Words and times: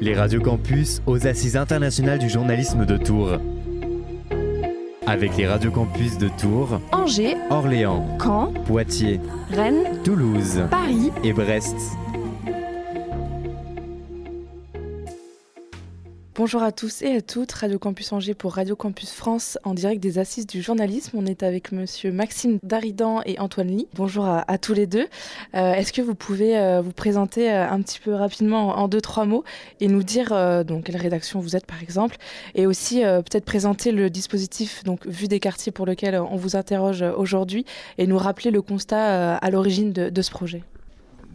Les 0.00 0.14
radios 0.14 0.42
campus 0.42 1.00
aux 1.06 1.26
Assises 1.26 1.56
internationales 1.56 2.18
du 2.18 2.28
journalisme 2.28 2.84
de 2.84 2.96
Tours. 2.96 3.38
Avec 5.06 5.36
les 5.36 5.46
radios 5.46 5.70
campus 5.70 6.18
de 6.18 6.28
Tours, 6.28 6.80
Angers, 6.92 7.36
Orléans, 7.48 8.04
Caen, 8.20 8.52
Poitiers, 8.66 9.20
Rennes, 9.52 10.02
Toulouse 10.04 10.64
Paris. 10.70 11.12
et 11.24 11.32
Brest. 11.32 11.76
Bonjour 16.46 16.62
à 16.62 16.70
tous 16.70 17.02
et 17.02 17.16
à 17.16 17.20
toutes, 17.20 17.50
Radio 17.50 17.76
Campus 17.76 18.12
Angers 18.12 18.34
pour 18.34 18.54
Radio 18.54 18.76
Campus 18.76 19.10
France 19.10 19.58
en 19.64 19.74
direct 19.74 20.00
des 20.00 20.20
Assises 20.20 20.46
du 20.46 20.62
journalisme. 20.62 21.18
On 21.18 21.26
est 21.26 21.42
avec 21.42 21.72
monsieur 21.72 22.12
Maxime 22.12 22.60
Daridan 22.62 23.20
et 23.26 23.40
Antoine 23.40 23.66
Lee. 23.66 23.88
Bonjour 23.94 24.24
à, 24.26 24.56
tous 24.56 24.72
les 24.72 24.86
deux. 24.86 25.08
Euh, 25.56 25.72
Est-ce 25.72 25.92
que 25.92 26.02
vous 26.02 26.14
pouvez 26.14 26.56
euh, 26.56 26.80
vous 26.82 26.92
présenter 26.92 27.50
euh, 27.50 27.68
un 27.68 27.82
petit 27.82 27.98
peu 27.98 28.14
rapidement 28.14 28.78
en, 28.78 28.86
deux, 28.86 29.00
trois 29.00 29.24
mots 29.24 29.42
et 29.80 29.88
nous 29.88 30.04
dire 30.04 30.28
donc 30.64 30.84
quelle 30.84 30.98
rédaction 30.98 31.40
vous 31.40 31.56
êtes 31.56 31.66
par 31.66 31.82
exemple 31.82 32.14
et 32.54 32.64
aussi 32.68 33.00
peut-être 33.00 33.44
présenter 33.44 33.90
le 33.90 34.08
dispositif 34.08 34.84
donc 34.84 35.04
vu 35.04 35.26
des 35.26 35.40
quartiers 35.40 35.72
pour 35.72 35.84
lequel 35.84 36.14
on 36.14 36.36
vous 36.36 36.54
interroge 36.54 37.02
aujourd'hui 37.02 37.64
et 37.98 38.06
nous 38.06 38.18
rappeler 38.18 38.52
le 38.52 38.62
constat 38.62 39.34
à 39.34 39.50
l'origine 39.50 39.92
de 39.92 40.22
ce 40.22 40.30
projet? 40.30 40.62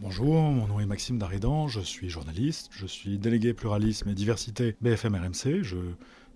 Bonjour, 0.01 0.41
mon 0.41 0.65
nom 0.65 0.79
est 0.79 0.87
Maxime 0.87 1.19
Daridan, 1.19 1.67
je 1.67 1.79
suis 1.79 2.09
journaliste, 2.09 2.69
je 2.71 2.87
suis 2.87 3.19
délégué 3.19 3.53
pluralisme 3.53 4.09
et 4.09 4.15
diversité 4.15 4.75
BFM 4.81 5.13
RMC. 5.13 5.61
Je 5.61 5.77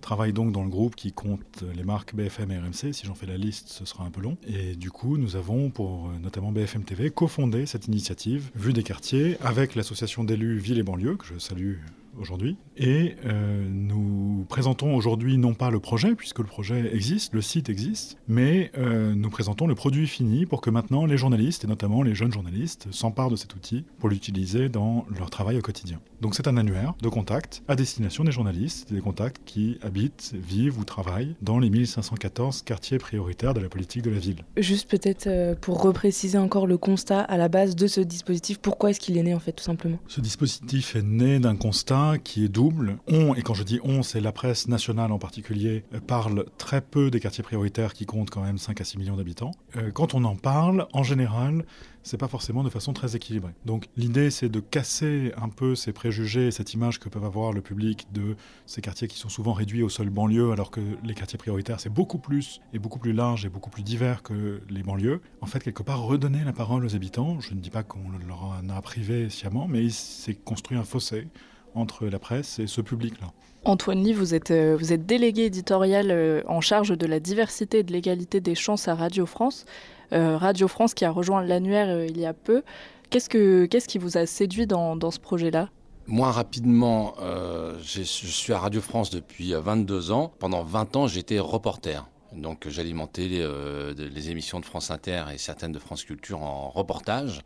travaille 0.02 0.34
donc 0.34 0.52
dans 0.52 0.64
le 0.64 0.70
groupe 0.70 0.96
qui 0.96 1.12
compte 1.12 1.64
les 1.76 1.84
marques 1.84 2.14
BFM 2.14 2.52
et 2.52 2.60
RMC. 2.60 2.94
Si 2.94 3.08
j'en 3.08 3.16
fais 3.16 3.26
la 3.26 3.38
liste, 3.38 3.70
ce 3.70 3.84
sera 3.84 4.04
un 4.04 4.12
peu 4.12 4.22
long. 4.22 4.38
Et 4.46 4.76
du 4.76 4.92
coup, 4.92 5.18
nous 5.18 5.36
avons 5.36 5.72
pour 5.72 6.10
euh, 6.10 6.20
notamment 6.22 6.52
BFM 6.52 6.84
TV 6.84 7.10
cofondé 7.10 7.66
cette 7.66 7.88
initiative 7.88 8.52
Vue 8.54 8.72
des 8.72 8.84
quartiers 8.84 9.36
avec 9.42 9.74
l'association 9.74 10.24
d'élus 10.24 10.60
Ville 10.60 10.78
et 10.78 10.84
banlieue 10.84 11.16
que 11.16 11.26
je 11.26 11.40
salue 11.40 11.78
aujourd'hui. 12.20 12.58
Et 12.78 13.16
euh, 13.26 13.68
nous 13.70 14.46
présentons 14.50 14.96
aujourd'hui 14.96 15.38
non 15.38 15.54
pas 15.54 15.70
le 15.70 15.80
projet, 15.80 16.16
puisque 16.16 16.40
le 16.40 16.46
projet 16.46 16.94
existe, 16.94 17.34
le 17.34 17.42
site 17.42 17.70
existe, 17.70 18.18
mais 18.28 18.72
euh, 18.78 19.14
nous 19.16 19.30
présentons 19.30 19.68
le 19.68 19.76
produit 19.76 20.08
fini 20.08 20.46
pour 20.46 20.62
que 20.62 20.70
maintenant 20.70 21.06
les 21.06 21.18
journalistes, 21.18 21.64
et 21.64 21.68
notamment 21.68 22.04
les 22.04 22.16
jeunes 22.16 22.32
journalistes, 22.32 22.88
s'emparent 22.92 23.32
de 23.32 23.36
cet 23.36 23.56
outil 23.56 23.86
pour 24.00 24.10
l'utiliser 24.10 24.70
dans 24.70 25.06
leur 25.18 25.30
travail 25.30 25.58
au 25.58 25.62
quotidien. 25.62 26.00
Donc 26.22 26.36
c'est 26.36 26.48
un 26.48 26.58
annuaire 26.58 26.96
de 27.02 27.10
contacts 27.10 27.64
à 27.68 27.76
destination 27.76 28.24
des 28.24 28.32
journalistes, 28.32 28.92
des 28.92 29.02
contacts 29.02 29.42
qui 29.46 29.78
habitent, 29.82 30.34
vivent 30.34 30.80
ou 30.80 30.84
travaillent 30.84 31.36
dans 31.42 31.60
les 31.60 31.70
1514 31.70 32.64
quartiers 32.64 32.98
prioritaires 32.98 33.54
de 33.54 33.60
la 33.60 33.70
politique 33.70 34.02
de 34.02 34.10
la 34.10 34.20
ville. 34.20 34.44
Juste 34.58 34.90
peut-être 34.90 35.28
euh, 35.28 35.56
pour 35.56 35.82
repréciser 35.82 36.38
encore 36.38 36.68
le 36.68 36.78
constat 36.78 37.22
à 37.22 37.38
la 37.38 37.48
base 37.48 37.76
de 37.76 37.88
ce 37.88 38.02
dispositif, 38.02 38.60
pourquoi 38.60 38.90
est-ce 38.90 39.00
qu'il 39.00 39.18
est 39.18 39.24
né 39.24 39.34
en 39.34 39.40
fait 39.40 39.52
tout 39.52 39.64
simplement? 39.64 39.98
Ce 40.08 40.22
dispositif 40.22 40.96
est 40.96 41.04
né 41.04 41.40
d'un 41.40 41.56
constat 41.56 42.05
qui 42.24 42.46
est 42.46 42.50
double. 42.50 42.98
On, 43.08 43.34
et 43.34 43.42
quand 43.42 43.54
je 43.54 43.64
dis 43.64 43.80
on, 43.84 44.04
c'est 44.04 44.22
la 44.22 44.32
presse 44.32 44.68
nationale 44.68 45.12
en 45.12 45.20
particulier, 45.20 45.84
euh, 45.94 46.00
parle 46.00 46.46
très 46.58 46.82
peu 46.82 47.12
des 47.12 47.20
quartiers 47.20 47.44
prioritaires 47.44 47.94
qui 47.94 48.06
comptent 48.06 48.30
quand 48.30 48.44
même 48.44 48.58
5 48.58 48.82
à 48.82 48.84
6 48.84 48.98
millions 48.98 49.16
d'habitants. 49.16 49.52
Euh, 49.78 49.92
quand 49.92 50.14
on 50.14 50.24
en 50.24 50.36
parle, 50.36 50.88
en 50.94 51.04
général, 51.04 51.66
c'est 52.04 52.18
pas 52.18 52.28
forcément 52.28 52.64
de 52.64 52.70
façon 52.70 52.94
très 52.94 53.16
équilibrée. 53.16 53.54
Donc 53.66 53.90
l'idée 53.98 54.30
c'est 54.30 54.48
de 54.48 54.60
casser 54.60 55.34
un 55.38 55.50
peu 55.50 55.74
ces 55.76 55.92
préjugés, 55.92 56.52
cette 56.52 56.74
image 56.74 57.00
que 57.00 57.10
peuvent 57.10 57.26
avoir 57.26 57.52
le 57.52 57.62
public 57.62 58.08
de 58.14 58.36
ces 58.68 58.82
quartiers 58.82 59.08
qui 59.08 59.18
sont 59.18 59.30
souvent 59.30 59.54
réduits 59.54 59.82
aux 59.82 59.90
seules 59.90 60.12
banlieues, 60.12 60.52
alors 60.52 60.70
que 60.70 60.82
les 61.04 61.16
quartiers 61.16 61.40
prioritaires 61.40 61.80
c'est 61.80 61.90
beaucoup 61.90 62.20
plus 62.20 62.62
et 62.74 62.80
beaucoup 62.80 63.00
plus 63.00 63.14
large 63.14 63.46
et 63.46 63.50
beaucoup 63.50 63.72
plus 63.72 63.82
divers 63.82 64.22
que 64.22 64.62
les 64.70 64.84
banlieues. 64.84 65.22
En 65.42 65.48
fait, 65.48 65.60
quelque 65.60 65.84
part, 65.84 66.02
redonner 66.04 66.44
la 66.44 66.54
parole 66.54 66.86
aux 66.86 66.96
habitants. 66.96 67.40
Je 67.40 67.54
ne 67.54 67.60
dis 67.60 67.70
pas 67.70 67.84
qu'on 67.84 68.12
leur 68.28 68.44
en 68.44 68.70
a 68.70 68.82
privé 68.82 69.30
sciemment, 69.30 69.68
mais 69.68 69.84
il 69.84 69.94
s'est 69.94 70.36
construit 70.36 70.78
un 70.78 70.84
fossé 70.84 71.28
entre 71.76 72.08
la 72.08 72.20
presse 72.20 72.60
et 72.60 72.68
ce 72.68 72.82
public-là. 72.82 73.28
Antoine 73.64 74.04
Lee, 74.04 74.14
vous 74.14 74.34
êtes, 74.34 74.52
euh, 74.52 74.76
vous 74.80 74.94
êtes 74.94 75.06
délégué 75.06 75.46
éditorial 75.46 76.12
euh, 76.12 76.42
en 76.48 76.62
charge 76.62 76.98
de 76.98 77.06
la 77.06 77.20
diversité 77.20 77.80
et 77.80 77.84
de 77.84 77.92
l'égalité 77.92 78.40
des 78.40 78.56
chances 78.56 78.88
à 78.88 78.96
Radio 78.96 79.26
France. 79.26 79.66
Euh, 80.14 80.38
Radio 80.38 80.68
France 80.68 80.94
qui 80.94 81.06
a 81.06 81.12
rejoint 81.12 81.44
l'annuaire 81.44 81.90
euh, 81.90 82.06
il 82.08 82.20
y 82.20 82.26
a 82.26 82.34
peu. 82.34 82.64
Qu'est-ce, 83.10 83.30
que, 83.30 83.66
qu'est-ce 83.66 83.88
qui 83.88 83.98
vous 83.98 84.18
a 84.18 84.26
séduit 84.26 84.68
dans, 84.68 84.96
dans 84.96 85.12
ce 85.12 85.20
projet-là? 85.20 85.70
Moi, 86.08 86.32
rapidement, 86.32 87.16
euh, 87.20 87.78
je 87.82 88.04
suis 88.04 88.54
à 88.54 88.60
Radio 88.60 88.82
France 88.82 89.10
depuis 89.10 89.56
euh, 89.56 89.60
22 89.60 90.12
ans. 90.12 90.32
Pendant 90.38 90.64
20 90.64 90.96
ans, 90.96 91.08
j'étais 91.08 91.40
reporter. 91.40 92.08
Donc, 92.36 92.68
j'alimentais 92.68 93.28
les, 93.28 93.42
euh, 93.42 93.94
les 93.94 94.30
émissions 94.30 94.60
de 94.60 94.66
France 94.66 94.92
Inter 94.92 95.26
et 95.34 95.38
certaines 95.38 95.72
de 95.72 95.80
France 95.80 96.04
Culture 96.04 96.42
en 96.42 96.70
reportage. 96.70 97.42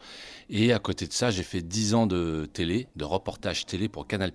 Et 0.49 0.73
à 0.73 0.79
côté 0.79 1.07
de 1.07 1.13
ça, 1.13 1.31
j'ai 1.31 1.43
fait 1.43 1.61
10 1.61 1.93
ans 1.93 2.07
de 2.07 2.47
télé, 2.51 2.87
de 2.95 3.05
reportage 3.05 3.65
télé 3.65 3.87
pour 3.87 4.07
Canal+. 4.07 4.31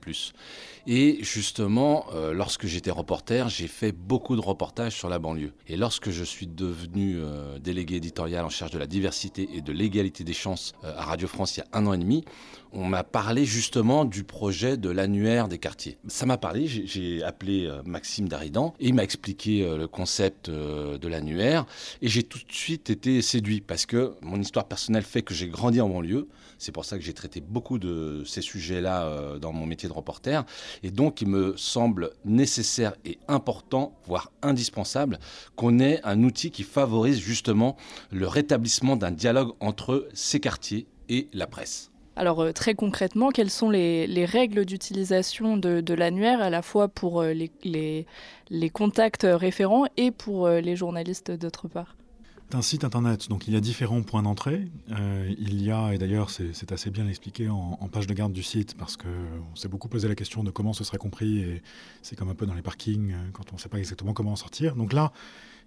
Et 0.86 1.18
justement, 1.22 2.04
euh, 2.12 2.34
lorsque 2.34 2.66
j'étais 2.66 2.90
reporter, 2.90 3.48
j'ai 3.48 3.68
fait 3.68 3.92
beaucoup 3.92 4.36
de 4.36 4.42
reportages 4.42 4.94
sur 4.94 5.08
la 5.08 5.18
banlieue. 5.18 5.52
Et 5.66 5.76
lorsque 5.78 6.10
je 6.10 6.22
suis 6.24 6.46
devenu 6.46 7.16
euh, 7.18 7.58
délégué 7.58 7.96
éditorial 7.96 8.44
en 8.44 8.50
charge 8.50 8.70
de 8.72 8.78
la 8.78 8.86
diversité 8.86 9.48
et 9.54 9.62
de 9.62 9.72
l'égalité 9.72 10.24
des 10.24 10.34
chances 10.34 10.72
euh, 10.84 10.92
à 10.96 11.04
Radio 11.04 11.26
France 11.26 11.56
il 11.56 11.60
y 11.60 11.62
a 11.62 11.66
un 11.72 11.86
an 11.86 11.94
et 11.94 11.98
demi, 11.98 12.24
on 12.72 12.84
m'a 12.84 13.02
parlé 13.04 13.46
justement 13.46 14.04
du 14.04 14.24
projet 14.24 14.76
de 14.76 14.90
l'annuaire 14.90 15.48
des 15.48 15.58
quartiers. 15.58 15.96
Ça 16.08 16.26
m'a 16.26 16.36
parlé, 16.36 16.66
j'ai- 16.66 17.22
appelé 17.22 17.70
Maxime 17.86 18.28
Daridan 18.28 18.74
et 18.80 18.88
il 18.88 18.94
m'a 18.94 19.04
expliqué 19.04 19.60
le 19.64 19.86
concept 19.86 20.50
de 20.50 21.08
l'annuaire 21.08 21.66
et 22.02 22.08
j'ai 22.08 22.24
tout 22.24 22.38
de 22.38 22.52
suite 22.52 22.90
été 22.90 23.22
séduit 23.22 23.60
parce 23.60 23.86
que 23.86 24.14
mon 24.22 24.40
histoire 24.40 24.66
personnelle 24.66 25.04
fait 25.04 25.22
que 25.22 25.32
j'ai 25.34 25.46
grandi 25.46 25.80
en 25.80 25.88
banlieue. 25.88 26.26
C'est 26.58 26.72
pour 26.72 26.84
ça 26.84 26.98
que 26.98 27.04
j'ai 27.04 27.12
traité 27.14 27.40
beaucoup 27.40 27.78
de 27.78 28.24
ces 28.26 28.42
sujets-là 28.42 29.38
dans 29.38 29.52
mon 29.52 29.66
métier 29.66 29.88
de 29.88 29.94
reporter 29.94 30.44
et 30.82 30.90
donc 30.90 31.20
il 31.20 31.28
me 31.28 31.56
semble 31.56 32.10
nécessaire 32.24 32.94
et 33.04 33.18
important, 33.28 33.94
voire 34.06 34.32
indispensable, 34.42 35.18
qu'on 35.56 35.78
ait 35.78 36.00
un 36.04 36.22
outil 36.22 36.50
qui 36.50 36.62
favorise 36.62 37.18
justement 37.18 37.76
le 38.10 38.26
rétablissement 38.26 38.96
d'un 38.96 39.10
dialogue 39.10 39.52
entre 39.60 40.08
ces 40.14 40.40
quartiers 40.40 40.86
et 41.08 41.28
la 41.32 41.46
presse. 41.46 41.90
Alors 42.16 42.40
euh, 42.40 42.52
très 42.52 42.74
concrètement, 42.74 43.30
quelles 43.30 43.50
sont 43.50 43.70
les, 43.70 44.06
les 44.06 44.24
règles 44.24 44.64
d'utilisation 44.64 45.56
de, 45.56 45.94
l'annuaire 45.94 46.40
à 46.40 46.50
la 46.50 46.62
fois 46.62 46.88
pour 46.88 47.22
euh, 47.22 47.34
les 47.64 48.70
contacts 48.70 49.26
référents 49.28 49.86
et 49.96 50.10
pour 50.10 50.46
euh, 50.46 50.60
les 50.60 50.76
journalistes 50.76 51.30
d'autre 51.32 51.68
part? 51.68 51.96
C'est 52.54 52.58
un 52.58 52.62
site 52.62 52.84
internet, 52.84 53.28
donc 53.28 53.48
il 53.48 53.54
y 53.54 53.56
a 53.56 53.60
différents 53.60 54.02
points 54.02 54.22
d'entrée. 54.22 54.68
Euh, 54.92 55.34
il 55.40 55.60
y 55.60 55.72
a, 55.72 55.92
et 55.92 55.98
d'ailleurs 55.98 56.30
c'est 56.30 56.70
assez 56.70 56.88
bien 56.88 57.08
expliqué 57.08 57.48
en, 57.48 57.76
en 57.80 57.88
page 57.88 58.06
de 58.06 58.14
garde 58.14 58.32
du 58.32 58.44
site, 58.44 58.76
parce 58.76 58.96
qu'on 58.96 59.56
s'est 59.56 59.66
beaucoup 59.66 59.88
posé 59.88 60.06
la 60.06 60.14
question 60.14 60.44
de 60.44 60.52
comment 60.52 60.72
ce 60.72 60.84
serait 60.84 60.98
compris, 60.98 61.40
et 61.40 61.62
c'est 62.02 62.14
comme 62.14 62.28
un 62.28 62.36
peu 62.36 62.46
dans 62.46 62.54
les 62.54 62.62
parkings, 62.62 63.10
euh, 63.10 63.30
quand 63.32 63.50
on 63.50 63.56
ne 63.56 63.60
sait 63.60 63.68
pas 63.68 63.78
exactement 63.78 64.12
comment 64.12 64.30
en 64.30 64.36
sortir. 64.36 64.76
Donc 64.76 64.92
là, 64.92 65.12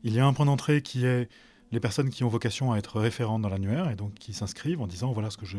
il 0.05 0.13
y 0.13 0.19
a 0.21 0.25
un 0.25 0.31
point 0.31 0.45
d'entrée 0.45 0.81
qui 0.81 1.05
est 1.05 1.27
les 1.71 1.79
personnes 1.79 2.09
qui 2.09 2.23
ont 2.23 2.29
vocation 2.29 2.71
à 2.71 2.77
être 2.77 2.99
référentes 2.99 3.41
dans 3.41 3.49
l'annuaire, 3.49 3.89
et 3.89 3.95
donc 3.95 4.13
qui 4.15 4.33
s'inscrivent 4.33 4.81
en 4.81 4.87
disant 4.87 5.11
voilà 5.11 5.29
ce 5.29 5.37
que 5.37 5.45
je 5.45 5.57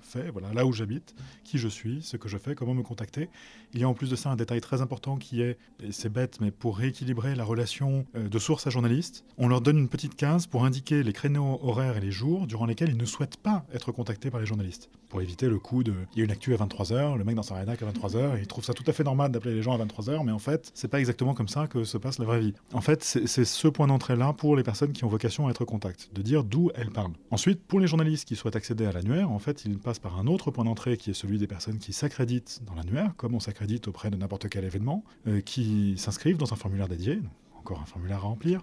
fais, 0.00 0.30
voilà 0.30 0.52
là 0.52 0.66
où 0.66 0.72
j'habite, 0.72 1.14
qui 1.44 1.58
je 1.58 1.68
suis, 1.68 2.02
ce 2.02 2.16
que 2.16 2.28
je 2.28 2.38
fais, 2.38 2.54
comment 2.54 2.74
me 2.74 2.82
contacter. 2.82 3.28
Il 3.74 3.80
y 3.80 3.84
a 3.84 3.88
en 3.88 3.94
plus 3.94 4.10
de 4.10 4.16
ça 4.16 4.30
un 4.30 4.36
détail 4.36 4.60
très 4.60 4.80
important 4.80 5.16
qui 5.16 5.42
est, 5.42 5.58
c'est 5.90 6.12
bête, 6.12 6.40
mais 6.40 6.50
pour 6.50 6.78
rééquilibrer 6.78 7.34
la 7.34 7.44
relation 7.44 8.06
euh, 8.16 8.28
de 8.28 8.38
source 8.38 8.66
à 8.66 8.70
journaliste, 8.70 9.24
on 9.38 9.48
leur 9.48 9.60
donne 9.60 9.78
une 9.78 9.88
petite 9.88 10.16
case 10.16 10.46
pour 10.46 10.64
indiquer 10.64 11.02
les 11.02 11.12
créneaux 11.12 11.60
horaires 11.62 11.96
et 11.96 12.00
les 12.00 12.10
jours 12.10 12.46
durant 12.46 12.66
lesquels 12.66 12.90
ils 12.90 12.96
ne 12.96 13.04
souhaitent 13.04 13.36
pas 13.36 13.64
être 13.72 13.92
contactés 13.92 14.30
par 14.30 14.40
les 14.40 14.46
journalistes. 14.46 14.90
Pour 15.08 15.20
éviter 15.20 15.48
le 15.48 15.58
coup 15.58 15.82
de 15.82 15.92
il 16.14 16.18
y 16.18 16.22
a 16.22 16.24
une 16.24 16.30
actu 16.30 16.54
à 16.54 16.56
23h, 16.56 17.16
le 17.16 17.24
mec 17.24 17.34
dans 17.34 17.42
sa 17.42 17.56
rédac 17.56 17.82
à 17.82 17.86
23h, 17.86 18.38
et 18.38 18.40
il 18.40 18.46
trouve 18.46 18.64
ça 18.64 18.74
tout 18.74 18.84
à 18.86 18.92
fait 18.92 19.04
normal 19.04 19.30
d'appeler 19.30 19.54
les 19.54 19.62
gens 19.62 19.78
à 19.78 19.84
23h, 19.84 20.24
mais 20.24 20.32
en 20.32 20.38
fait, 20.38 20.70
c'est 20.74 20.88
pas 20.88 21.00
exactement 21.00 21.34
comme 21.34 21.48
ça 21.48 21.66
que 21.66 21.84
se 21.84 21.98
passe 21.98 22.18
la 22.18 22.24
vraie 22.24 22.40
vie. 22.40 22.54
En 22.72 22.80
fait, 22.80 23.02
c'est 23.02 23.44
ce 23.44 23.68
point 23.68 23.86
d'entrée-là 23.86 24.32
pour 24.32 24.56
les 24.56 24.62
personnes 24.62 24.92
qui 24.92 25.04
ont 25.04 25.08
vocation 25.08 25.48
à 25.48 25.49
contact, 25.58 26.10
de 26.12 26.22
dire 26.22 26.44
d'où 26.44 26.70
elles 26.74 26.90
parlent. 26.90 27.12
Ensuite, 27.30 27.62
pour 27.62 27.80
les 27.80 27.86
journalistes 27.86 28.26
qui 28.26 28.36
souhaitent 28.36 28.56
accéder 28.56 28.86
à 28.86 28.92
l'annuaire, 28.92 29.30
en 29.30 29.38
fait, 29.38 29.64
ils 29.64 29.78
passent 29.78 29.98
par 29.98 30.18
un 30.18 30.26
autre 30.26 30.50
point 30.50 30.64
d'entrée 30.64 30.96
qui 30.96 31.10
est 31.10 31.14
celui 31.14 31.38
des 31.38 31.46
personnes 31.46 31.78
qui 31.78 31.92
s'accréditent 31.92 32.62
dans 32.64 32.74
l'annuaire, 32.74 33.14
comme 33.16 33.34
on 33.34 33.40
s'accrédite 33.40 33.88
auprès 33.88 34.10
de 34.10 34.16
n'importe 34.16 34.48
quel 34.48 34.64
événement, 34.64 35.04
euh, 35.26 35.40
qui 35.40 35.94
s'inscrivent 35.96 36.38
dans 36.38 36.52
un 36.52 36.56
formulaire 36.56 36.88
dédié, 36.88 37.20
encore 37.58 37.80
un 37.80 37.86
formulaire 37.86 38.18
à 38.18 38.20
remplir. 38.20 38.62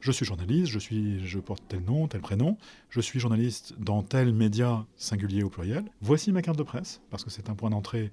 Je 0.00 0.12
suis 0.12 0.26
journaliste, 0.26 0.66
je, 0.66 0.78
suis, 0.78 1.26
je 1.26 1.38
porte 1.38 1.62
tel 1.66 1.82
nom, 1.82 2.08
tel 2.08 2.20
prénom, 2.20 2.58
je 2.90 3.00
suis 3.00 3.18
journaliste 3.18 3.74
dans 3.78 4.02
tel 4.02 4.34
média 4.34 4.84
singulier 4.96 5.42
au 5.42 5.48
pluriel. 5.48 5.84
Voici 6.02 6.30
ma 6.30 6.42
carte 6.42 6.58
de 6.58 6.62
presse, 6.62 7.00
parce 7.10 7.24
que 7.24 7.30
c'est 7.30 7.48
un 7.48 7.54
point 7.54 7.70
d'entrée 7.70 8.12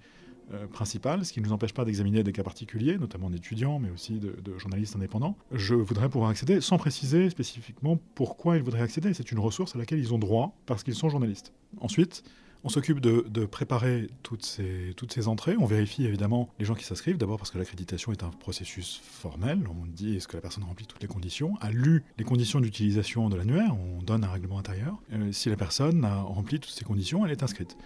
euh, 0.53 0.67
principal, 0.67 1.25
ce 1.25 1.31
qui 1.31 1.39
ne 1.39 1.45
nous 1.45 1.53
empêche 1.53 1.73
pas 1.73 1.85
d'examiner 1.85 2.23
des 2.23 2.33
cas 2.33 2.43
particuliers, 2.43 2.97
notamment 2.97 3.29
d'étudiants, 3.29 3.79
mais 3.79 3.89
aussi 3.89 4.19
de, 4.19 4.35
journalistes 4.57 4.95
indépendants. 4.95 5.37
Je 5.51 5.75
voudrais 5.75 6.09
pouvoir 6.09 6.29
accéder 6.29 6.61
sans 6.61 6.77
préciser 6.77 7.29
spécifiquement 7.29 7.97
pourquoi 8.15 8.57
ils 8.57 8.63
voudraient 8.63 8.81
accéder. 8.81 9.13
C'est 9.13 9.31
une 9.31 9.39
ressource 9.39 9.75
à 9.75 9.79
laquelle 9.79 9.99
ils 9.99 10.13
ont 10.13 10.19
droit 10.19 10.55
parce 10.65 10.83
qu'ils 10.83 10.95
sont 10.95 11.09
journalistes. 11.09 11.53
Ensuite, 11.79 12.23
On 12.63 12.69
s'occupe 12.69 12.99
de, 12.99 13.45
préparer 13.45 14.07
toutes 14.21 14.45
ces, 14.45 14.93
toutes 14.95 15.11
ces 15.11 15.27
entrées. 15.27 15.55
On 15.57 15.65
vérifie 15.65 16.05
évidemment 16.05 16.47
les 16.59 16.65
gens 16.65 16.75
qui 16.75 16.83
s'inscrivent, 16.83 17.17
d'abord 17.17 17.37
parce 17.37 17.49
que 17.49 17.57
l'accréditation 17.57 18.11
est 18.11 18.21
un 18.21 18.29
processus 18.29 19.01
formel. 19.03 19.63
On 19.67 19.87
dit 19.87 20.17
est-ce 20.17 20.27
que 20.27 20.37
la 20.37 20.41
personne 20.41 20.63
remplit 20.65 20.85
toutes 20.85 21.01
les 21.01 21.07
conditions, 21.07 21.55
a 21.59 21.71
lu 21.71 22.03
les 22.19 22.23
conditions 22.23 22.59
d'utilisation 22.59 23.29
de 23.29 23.35
l'annuaire, 23.35 23.75
on 23.75 24.03
donne 24.03 24.23
un 24.23 24.29
règlement 24.29 24.59
intérieur. 24.59 25.01
Euh, 25.11 25.31
si 25.31 25.49
la 25.49 25.55
personne 25.55 26.05
a 26.05 26.21
rempli 26.21 26.59
toutes 26.59 26.73
ces 26.73 26.85
conditions, 26.85 27.25
elle 27.25 27.31
est 27.31 27.41
inscrite. 27.41 27.77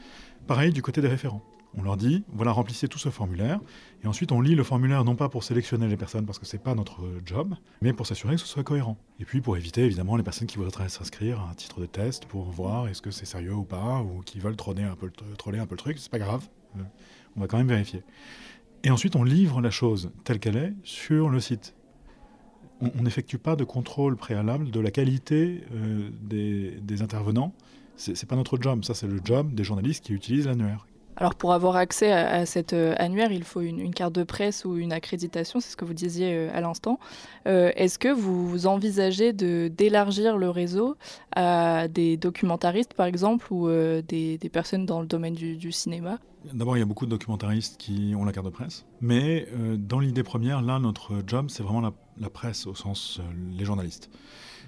Pareil 0.45 0.73
du 0.73 0.81
côté 0.81 0.99
des 0.99 1.07
référents. 1.07 1.41
On 1.77 1.83
leur 1.83 1.97
dit, 1.97 2.23
voilà, 2.31 2.51
remplissez 2.51 2.87
tout 2.87 2.99
ce 2.99 3.09
formulaire. 3.09 3.59
Et 4.03 4.07
ensuite, 4.07 4.31
on 4.31 4.39
lit 4.39 4.55
le 4.55 4.63
formulaire 4.63 5.03
non 5.03 5.15
pas 5.15 5.29
pour 5.29 5.43
sélectionner 5.43 5.87
les 5.87 5.97
personnes 5.97 6.25
parce 6.25 6.39
que 6.39 6.45
ce 6.45 6.55
n'est 6.55 6.63
pas 6.63 6.73
notre 6.73 7.03
job, 7.25 7.53
mais 7.81 7.91
pour 7.91 8.07
s'assurer 8.07 8.35
que 8.35 8.41
ce 8.41 8.47
soit 8.47 8.63
cohérent. 8.63 8.97
Et 9.19 9.25
puis 9.25 9.41
pour 9.41 9.57
éviter 9.57 9.83
évidemment 9.83 10.15
les 10.15 10.23
personnes 10.23 10.47
qui 10.47 10.57
voudraient 10.57 10.89
s'inscrire 10.89 11.41
à 11.41 11.49
un 11.49 11.53
titre 11.53 11.81
de 11.81 11.85
test 11.85 12.25
pour 12.25 12.49
voir 12.49 12.87
est-ce 12.87 13.01
que 13.01 13.11
c'est 13.11 13.25
sérieux 13.25 13.55
ou 13.55 13.65
pas, 13.65 14.01
ou 14.01 14.21
qui 14.21 14.39
veulent 14.39 14.55
troller 14.55 14.83
un 14.83 14.95
peu, 14.95 15.11
troller 15.37 15.59
un 15.59 15.65
peu 15.65 15.75
le 15.75 15.79
truc, 15.79 15.99
c'est 15.99 16.11
pas 16.11 16.19
grave. 16.19 16.47
Euh, 16.77 16.83
on 17.35 17.41
va 17.41 17.47
quand 17.47 17.57
même 17.57 17.67
vérifier. 17.67 18.03
Et 18.83 18.91
ensuite, 18.91 19.15
on 19.15 19.23
livre 19.23 19.61
la 19.61 19.71
chose 19.71 20.11
telle 20.23 20.39
qu'elle 20.39 20.57
est 20.57 20.73
sur 20.83 21.29
le 21.29 21.39
site. 21.39 21.75
On 22.81 23.01
n'effectue 23.01 23.37
pas 23.37 23.55
de 23.55 23.63
contrôle 23.63 24.15
préalable 24.15 24.69
de 24.69 24.79
la 24.79 24.91
qualité 24.91 25.63
euh, 25.73 26.09
des, 26.21 27.01
intervenants. 27.01 27.53
C'est 27.95 28.27
pas 28.27 28.35
notre 28.35 28.61
job, 28.61 28.83
ça 28.83 28.93
c'est 28.93 29.07
le 29.07 29.21
job 29.23 29.53
des 29.53 29.63
journalistes 29.63 30.03
qui 30.03 30.13
utilisent 30.13 30.47
l'annuaire, 30.47 30.85
alors 31.17 31.35
pour 31.35 31.53
avoir 31.53 31.75
accès 31.75 32.11
à, 32.11 32.45
cette 32.45 32.73
euh, 32.73 32.93
annuaire, 32.97 33.31
il 33.31 33.43
faut 33.43 33.61
une, 33.61 33.93
carte 33.93 34.13
de 34.13 34.23
presse 34.23 34.65
ou 34.65 34.77
une 34.77 34.91
accréditation, 34.91 35.59
c'est 35.59 35.71
ce 35.71 35.77
que 35.77 35.85
vous 35.85 35.93
disiez 35.93 36.33
euh, 36.33 36.49
à 36.53 36.61
l'instant. 36.61 36.99
Euh, 37.47 37.71
est-ce 37.75 37.97
que 37.97 38.09
vous 38.09 38.67
envisagez 38.67 39.31
d'élargir 39.33 40.37
le 40.37 40.49
réseau 40.49 40.97
à 41.35 41.87
des 41.87 42.17
documentaristes 42.17 42.93
par 42.93 43.05
exemple 43.05 43.51
ou 43.51 43.69
des, 43.69 44.39
personnes 44.51 44.85
dans 44.85 45.01
le 45.01 45.07
domaine 45.07 45.33
du, 45.33 45.71
cinéma? 45.71 46.19
D'abord, 46.53 46.77
il 46.77 46.79
y 46.79 46.83
a 46.83 46.85
beaucoup 46.85 47.05
de 47.05 47.11
documentaristes 47.11 47.77
qui 47.77 48.13
ont 48.15 48.25
la 48.25 48.31
carte 48.31 48.45
de 48.45 48.51
presse, 48.51 48.85
mais 49.01 49.47
dans 49.77 49.99
l'idée 49.99 50.23
première, 50.23 50.61
là, 50.61 50.79
notre 50.79 51.21
job, 51.25 51.47
c'est 51.49 51.63
vraiment 51.63 51.91
la, 52.17 52.29
presse 52.29 52.67
au 52.67 52.75
sens 52.75 53.19
les 53.57 53.65
journalistes. 53.65 54.09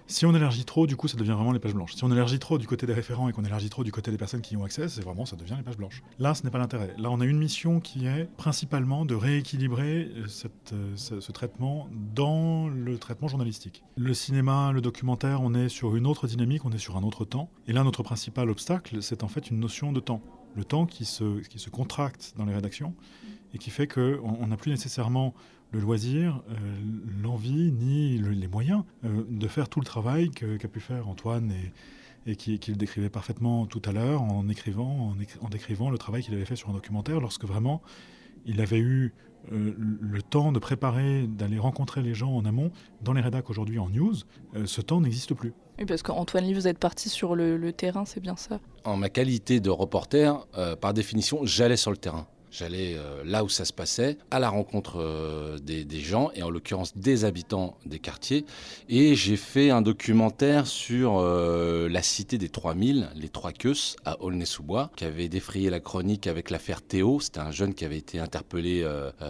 Si 0.09 0.25
on 0.25 0.33
élargit 0.33 0.63
trop, 0.63 0.87
du 0.87 0.95
coup, 0.95 1.09
ça 1.09 1.17
devient 1.17 1.33
vraiment 1.33 1.51
les 1.51 1.59
pages 1.59 1.73
blanches. 1.73 1.93
Si 1.95 2.03
on 2.05 2.11
élargit 2.11 2.39
trop 2.39 2.57
du 2.57 2.65
côté 2.65 2.87
des 2.87 2.93
référents 2.93 3.27
et 3.27 3.33
qu'on 3.33 3.43
élargit 3.43 3.69
trop 3.69 3.83
du 3.83 3.91
côté 3.91 4.09
des 4.09 4.17
personnes 4.17 4.39
qui 4.39 4.53
y 4.53 4.57
ont 4.57 4.63
accès, 4.63 4.87
c'est 4.87 5.01
vraiment, 5.01 5.25
ça 5.25 5.35
devient 5.35 5.55
les 5.57 5.63
pages 5.63 5.75
blanches. 5.75 6.01
Là, 6.17 6.33
ce 6.33 6.43
n'est 6.43 6.49
pas 6.49 6.59
l'intérêt. 6.59 6.93
Là, 6.97 7.11
on 7.11 7.19
a 7.19 7.25
une 7.25 7.37
mission 7.37 7.81
qui 7.81 8.07
est 8.07 8.29
principalement 8.37 9.03
de 9.03 9.15
rééquilibrer 9.15 10.09
euh, 10.15 10.27
euh, 10.71 10.95
ce, 10.95 11.31
traitement 11.33 11.89
dans 11.91 12.69
le 12.69 12.97
traitement 12.97 13.27
journalistique. 13.27 13.83
Le 13.97 14.13
cinéma, 14.13 14.71
le 14.71 14.79
documentaire, 14.79 15.41
on 15.41 15.53
est 15.53 15.67
sur 15.67 15.97
une 15.97 16.07
autre 16.07 16.25
dynamique, 16.25 16.63
on 16.63 16.71
est 16.71 16.77
sur 16.77 16.95
un 16.95 17.03
autre 17.03 17.25
temps. 17.25 17.49
Et 17.67 17.73
là, 17.73 17.83
notre 17.83 18.01
principal 18.01 18.49
obstacle, 18.49 19.03
c'est 19.03 19.23
en 19.23 19.27
fait 19.27 19.51
une 19.51 19.59
notion 19.59 19.91
de 19.91 19.99
temps. 19.99 20.21
Le 20.55 20.63
temps 20.63 20.85
qui 20.85 21.03
se, 21.03 21.41
qui 21.41 21.59
se 21.59 21.69
contracte 21.69 22.33
dans 22.37 22.45
les 22.45 22.55
rédactions 22.55 22.95
et 23.53 23.57
qui 23.57 23.71
fait 23.71 23.87
qu'on 23.87 24.47
n'a 24.47 24.57
plus 24.57 24.71
nécessairement 24.71 25.33
le 25.71 25.79
loisir, 25.79 26.41
euh, 26.49 26.53
l'envie, 27.21 27.71
ni 27.71 28.17
les 28.17 28.47
moyens 28.47 28.83
euh, 29.03 29.23
de 29.29 29.47
faire 29.47 29.69
tout 29.69 29.79
le 29.79 29.85
travail 29.85 30.29
qu'a 30.29 30.67
pu 30.67 30.79
faire 30.79 31.07
Antoine 31.07 31.51
et, 31.51 32.31
et 32.31 32.35
qu'il 32.35 32.77
décrivait 32.77 33.09
parfaitement 33.09 33.65
tout 33.65 33.81
à 33.85 33.91
l'heure 33.91 34.21
en 34.21 34.47
écrivant, 34.49 35.13
en, 35.41 35.49
décrivant 35.49 35.89
le 35.89 35.97
travail 35.97 36.23
qu'il 36.23 36.33
avait 36.33 36.45
fait 36.45 36.55
sur 36.55 36.69
un 36.69 36.73
documentaire 36.73 37.19
lorsque 37.19 37.45
vraiment 37.45 37.81
il 38.45 38.61
avait 38.61 38.79
eu 38.79 39.13
euh, 39.51 39.73
le 39.77 40.21
temps 40.21 40.51
de 40.51 40.59
préparer, 40.59 41.27
d'aller 41.27 41.59
rencontrer 41.59 42.01
les 42.01 42.13
gens 42.13 42.31
en 42.31 42.45
amont. 42.45 42.71
Dans 43.01 43.13
les 43.13 43.21
rédacs 43.21 43.49
aujourd'hui 43.49 43.79
en 43.79 43.89
news, 43.89 44.15
ce 44.65 44.81
temps 44.81 45.01
n'existe 45.01 45.33
plus. 45.33 45.53
Oui, 45.79 45.85
parce 45.85 46.01
qu'Antoine 46.01 46.45
Lee, 46.45 46.53
vous 46.53 46.67
êtes 46.67 46.79
parti 46.79 47.07
sur 47.09 47.35
le, 47.35 47.71
terrain, 47.71 48.05
c'est 48.05 48.19
bien 48.19 48.35
ça? 48.35 48.59
En 48.83 48.97
ma 48.97 49.09
qualité 49.09 49.59
de 49.59 49.69
reporter, 49.69 50.45
par 50.81 50.93
définition, 50.93 51.41
j'allais 51.43 51.77
sur 51.77 51.91
le 51.91 51.97
terrain. 51.97 52.27
J'allais 52.57 52.95
euh, 52.97 53.21
là 53.23 53.43
où 53.43 53.49
ça 53.49 53.65
se 53.65 53.73
passait, 53.73 54.17
à 54.31 54.39
la 54.39 54.49
rencontre 54.49 54.99
euh, 54.99 55.59
des, 55.59 55.99
gens, 55.99 56.31
et 56.33 56.41
en 56.41 56.49
l'occurrence 56.49 56.97
des 56.97 57.23
habitants 57.23 57.77
des 57.85 57.99
quartiers. 57.99 58.45
Et 58.89 59.13
j'ai 59.13 59.37
fait 59.37 59.69
un 59.69 59.83
documentaire 59.83 60.65
sur 60.65 61.19
euh, 61.19 61.87
la 61.87 62.01
cité 62.01 62.39
des 62.39 62.49
3000, 62.49 63.09
les 63.15 63.29
Trois 63.29 63.51
Queues, 63.51 63.95
à 64.05 64.19
Aulnay-sous-Bois, 64.23 64.89
qui 64.95 65.05
avait 65.05 65.29
défrayé 65.29 65.69
la 65.69 65.79
chronique 65.79 66.25
avec 66.25 66.49
l'affaire 66.49 66.81
Théo. 66.81 67.19
C'était 67.19 67.41
un 67.41 67.51
jeune 67.51 67.75
qui 67.75 67.85
avait 67.85 67.97
été 67.97 68.17
interpellé 68.17 68.83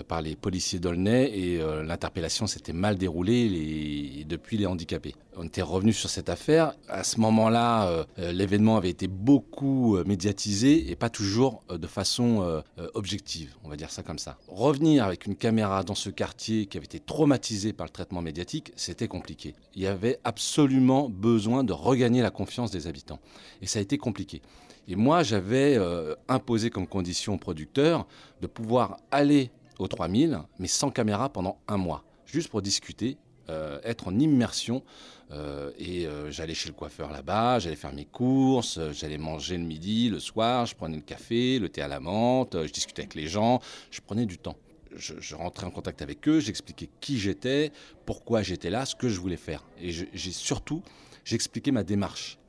par 0.07 0.21
les 0.21 0.37
policiers 0.37 0.79
d'Aulnay, 0.79 1.37
et 1.37 1.59
l'interpellation 1.83 2.47
s'était 2.47 2.71
mal 2.71 2.97
déroulée, 2.97 4.23
depuis, 4.25 4.55
il 4.55 4.63
est 4.63 4.67
handicapé. 4.67 5.15
On 5.37 5.43
était 5.43 5.61
revenu 5.61 5.93
sur 5.93 6.09
cette 6.09 6.29
affaire. 6.29 6.73
À 6.87 7.03
ce 7.03 7.19
moment-là, 7.19 8.05
l'événement 8.17 8.77
avait 8.77 8.89
été 8.89 9.07
beaucoup 9.07 9.97
médiatisé, 10.05 10.89
et 10.89 10.95
pas 10.95 11.09
toujours 11.09 11.63
de 11.69 11.87
façon 11.87 12.63
objective 12.95 13.17
on 13.63 13.69
va 13.69 13.75
dire 13.75 13.91
ça 13.91 14.03
comme 14.03 14.19
ça. 14.19 14.37
Revenir 14.47 15.03
avec 15.03 15.25
une 15.25 15.35
caméra 15.35 15.83
dans 15.83 15.95
ce 15.95 16.09
quartier 16.09 16.65
qui 16.65 16.77
avait 16.77 16.85
été 16.85 16.99
traumatisé 16.99 17.73
par 17.73 17.85
le 17.85 17.91
traitement 17.91 18.21
médiatique, 18.21 18.71
c'était 18.75 19.07
compliqué. 19.07 19.55
Il 19.75 19.81
y 19.81 19.87
avait 19.87 20.19
absolument 20.23 21.09
besoin 21.09 21.63
de 21.63 21.73
regagner 21.73 22.21
la 22.21 22.31
confiance 22.31 22.71
des 22.71 22.87
habitants. 22.87 23.19
Et 23.61 23.67
ça 23.67 23.79
a 23.79 23.81
été 23.81 23.97
compliqué. 23.97 24.41
Et 24.87 24.95
moi, 24.95 25.23
j'avais 25.23 25.75
euh, 25.77 26.15
imposé 26.29 26.69
comme 26.69 26.87
condition 26.87 27.33
au 27.33 27.37
producteur 27.37 28.07
de 28.41 28.47
pouvoir 28.47 28.97
aller 29.11 29.51
aux 29.79 29.87
3000, 29.87 30.39
mais 30.59 30.67
sans 30.67 30.89
caméra 30.89 31.29
pendant 31.29 31.57
un 31.67 31.77
mois, 31.77 32.03
juste 32.25 32.49
pour 32.49 32.61
discuter 32.61 33.17
euh, 33.49 33.79
être 33.83 34.07
en 34.07 34.17
immersion. 34.17 34.83
Euh, 35.31 35.71
et 35.77 36.07
euh, 36.07 36.31
j'allais 36.31 36.53
chez 36.53 36.69
le 36.69 36.73
coiffeur 36.73 37.11
là-bas, 37.11 37.59
j'allais 37.59 37.75
faire 37.75 37.93
mes 37.93 38.05
courses, 38.05 38.79
j'allais 38.91 39.17
manger 39.17 39.57
le 39.57 39.63
midi, 39.63 40.09
le 40.09 40.19
soir, 40.19 40.65
je 40.65 40.75
prenais 40.75 40.95
le 40.95 41.01
café, 41.01 41.59
le 41.59 41.67
thé 41.69 41.81
à 41.81 41.87
la 41.87 41.99
menthe, 41.99 42.55
je 42.65 42.71
discutais 42.71 43.01
avec 43.01 43.15
les 43.15 43.27
gens, 43.27 43.59
je 43.91 43.99
prenais 43.99 44.25
du 44.25 44.37
temps. 44.37 44.57
Je, 44.95 45.35
rentrais 45.35 45.67
en 45.67 45.69
contact 45.69 46.01
avec 46.01 46.27
eux, 46.27 46.39
j'expliquais 46.39 46.89
qui 47.01 47.19
j'étais, 47.19 47.71
pourquoi 48.05 48.41
j'étais 48.41 48.69
là, 48.69 48.85
ce 48.85 48.95
que 48.95 49.09
je 49.09 49.19
voulais 49.19 49.37
faire. 49.37 49.63
Et 49.81 49.91
surtout, 50.31 50.81
j'expliquais 51.25 51.71
ma 51.71 51.83
démarche 51.83 52.39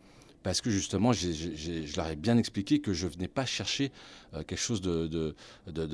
parce 0.44 0.60
que 0.60 0.70
justement, 0.70 1.12
je 1.12 1.96
leur 1.96 2.06
ai 2.06 2.16
bien 2.16 2.38
expliqué 2.38 2.78
que 2.78 2.94
je 2.94 3.06
venais 3.06 3.28
pas 3.28 3.44
chercher 3.44 3.90
quelque 4.32 4.56
chose 4.56 4.80
de, 4.80 5.34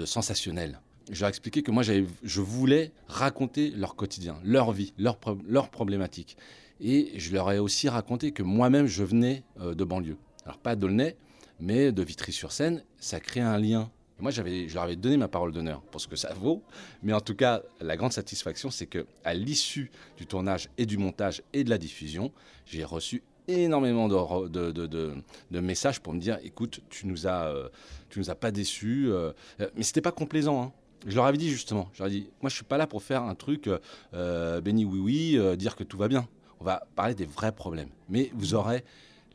sensationnel 0.05 0.81
je 1.11 1.21
leur 1.21 1.29
ai 1.29 1.31
expliqué 1.31 1.63
que 1.63 1.71
moi, 1.71 1.83
je 1.83 2.41
voulais 2.41 2.93
raconter 3.09 3.71
leur 3.71 3.95
quotidien, 3.95 4.39
leur 4.43 4.73
vie, 4.73 4.95
leurs 4.97 5.19
leur 5.47 5.69
problématiques. 5.69 6.37
Et 6.81 7.13
je 7.17 7.33
leur 7.33 7.51
ai 7.51 7.59
aussi 7.59 7.89
raconté 7.89 8.33
que 8.33 8.43
moi-même, 8.43 8.87
je 8.87 9.05
venais 9.05 9.43
euh, 9.61 9.75
de 9.75 9.85
banlieue. 9.85 10.17
Alors, 10.45 10.59
pas 10.59 10.77
d'Aulnay, 10.77 11.17
mais 11.61 11.93
de 11.93 12.03
Vitry-sur-Seine. 12.03 12.83
Ça 12.99 13.21
crée 13.21 13.41
un 13.41 13.59
lien. 13.59 13.91
moi, 14.19 14.31
je 14.31 14.43
leur 14.75 14.83
avais 14.83 14.97
donné 14.97 15.17
ma 15.17 15.29
parole 15.29 15.53
d'honneur 15.53 15.83
pour 15.83 16.01
ce 16.01 16.09
que 16.09 16.17
ça 16.17 16.33
vaut. 16.35 16.63
Mais 17.03 17.13
en 17.13 17.21
tout 17.21 17.35
cas, 17.35 17.63
la 17.81 17.97
grande 17.97 18.13
satisfaction, 18.13 18.71
c'est 18.71 18.87
qu'à 18.87 19.35
l'issue 19.35 19.91
du 20.17 20.27
tournage 20.27 20.69
et 20.79 20.87
du 20.87 20.99
montage 20.99 21.43
et 21.53 21.65
de 21.65 21.71
la 21.71 21.79
diffusion, 21.79 22.33
j'ai 22.67 22.85
reçu 22.85 23.23
énormément 23.47 24.09
de, 24.09 25.61
messages 25.61 26.01
pour 26.01 26.15
me 26.15 26.19
dire 26.19 26.39
écoute, 26.43 26.81
tu 26.89 27.07
nous 27.07 27.27
as, 27.27 27.49
euh, 27.49 27.69
tu 28.09 28.19
nous 28.19 28.31
as 28.31 28.35
pas 28.35 28.51
déçus. 28.51 29.07
Euh, 29.11 29.33
mais 29.77 29.83
c'était 29.83 30.01
pas 30.01 30.13
complaisant. 30.13 30.63
Hein. 30.63 30.73
Je 31.07 31.17
leur 31.17 31.27
avais 31.27 31.37
dit 31.37 31.51
justement, 31.51 31.91
je 31.93 31.99
leur 31.99 32.09
ai 32.09 32.11
dit, 32.11 32.29
moi 32.41 32.49
je 32.49 32.55
suis 32.55 32.65
pas 32.65 32.79
là 32.79 32.87
pour 32.87 33.03
faire 33.03 33.23
un 33.23 33.35
truc 33.35 33.69
euh, 34.15 34.61
béni 34.61 34.85
oui 34.85 34.99
oui, 34.99 35.33
euh, 35.37 35.55
dire 35.57 35.77
que 35.77 35.85
tout 35.85 35.99
va 35.99 36.09
bien. 36.09 36.27
On 36.65 36.67
va 36.67 36.87
parler 36.97 37.15
des 37.15 37.27
vrais 37.27 37.53
problèmes. 37.53 37.91
Mais 38.09 38.31
vous 38.33 38.55
aurez 38.55 38.85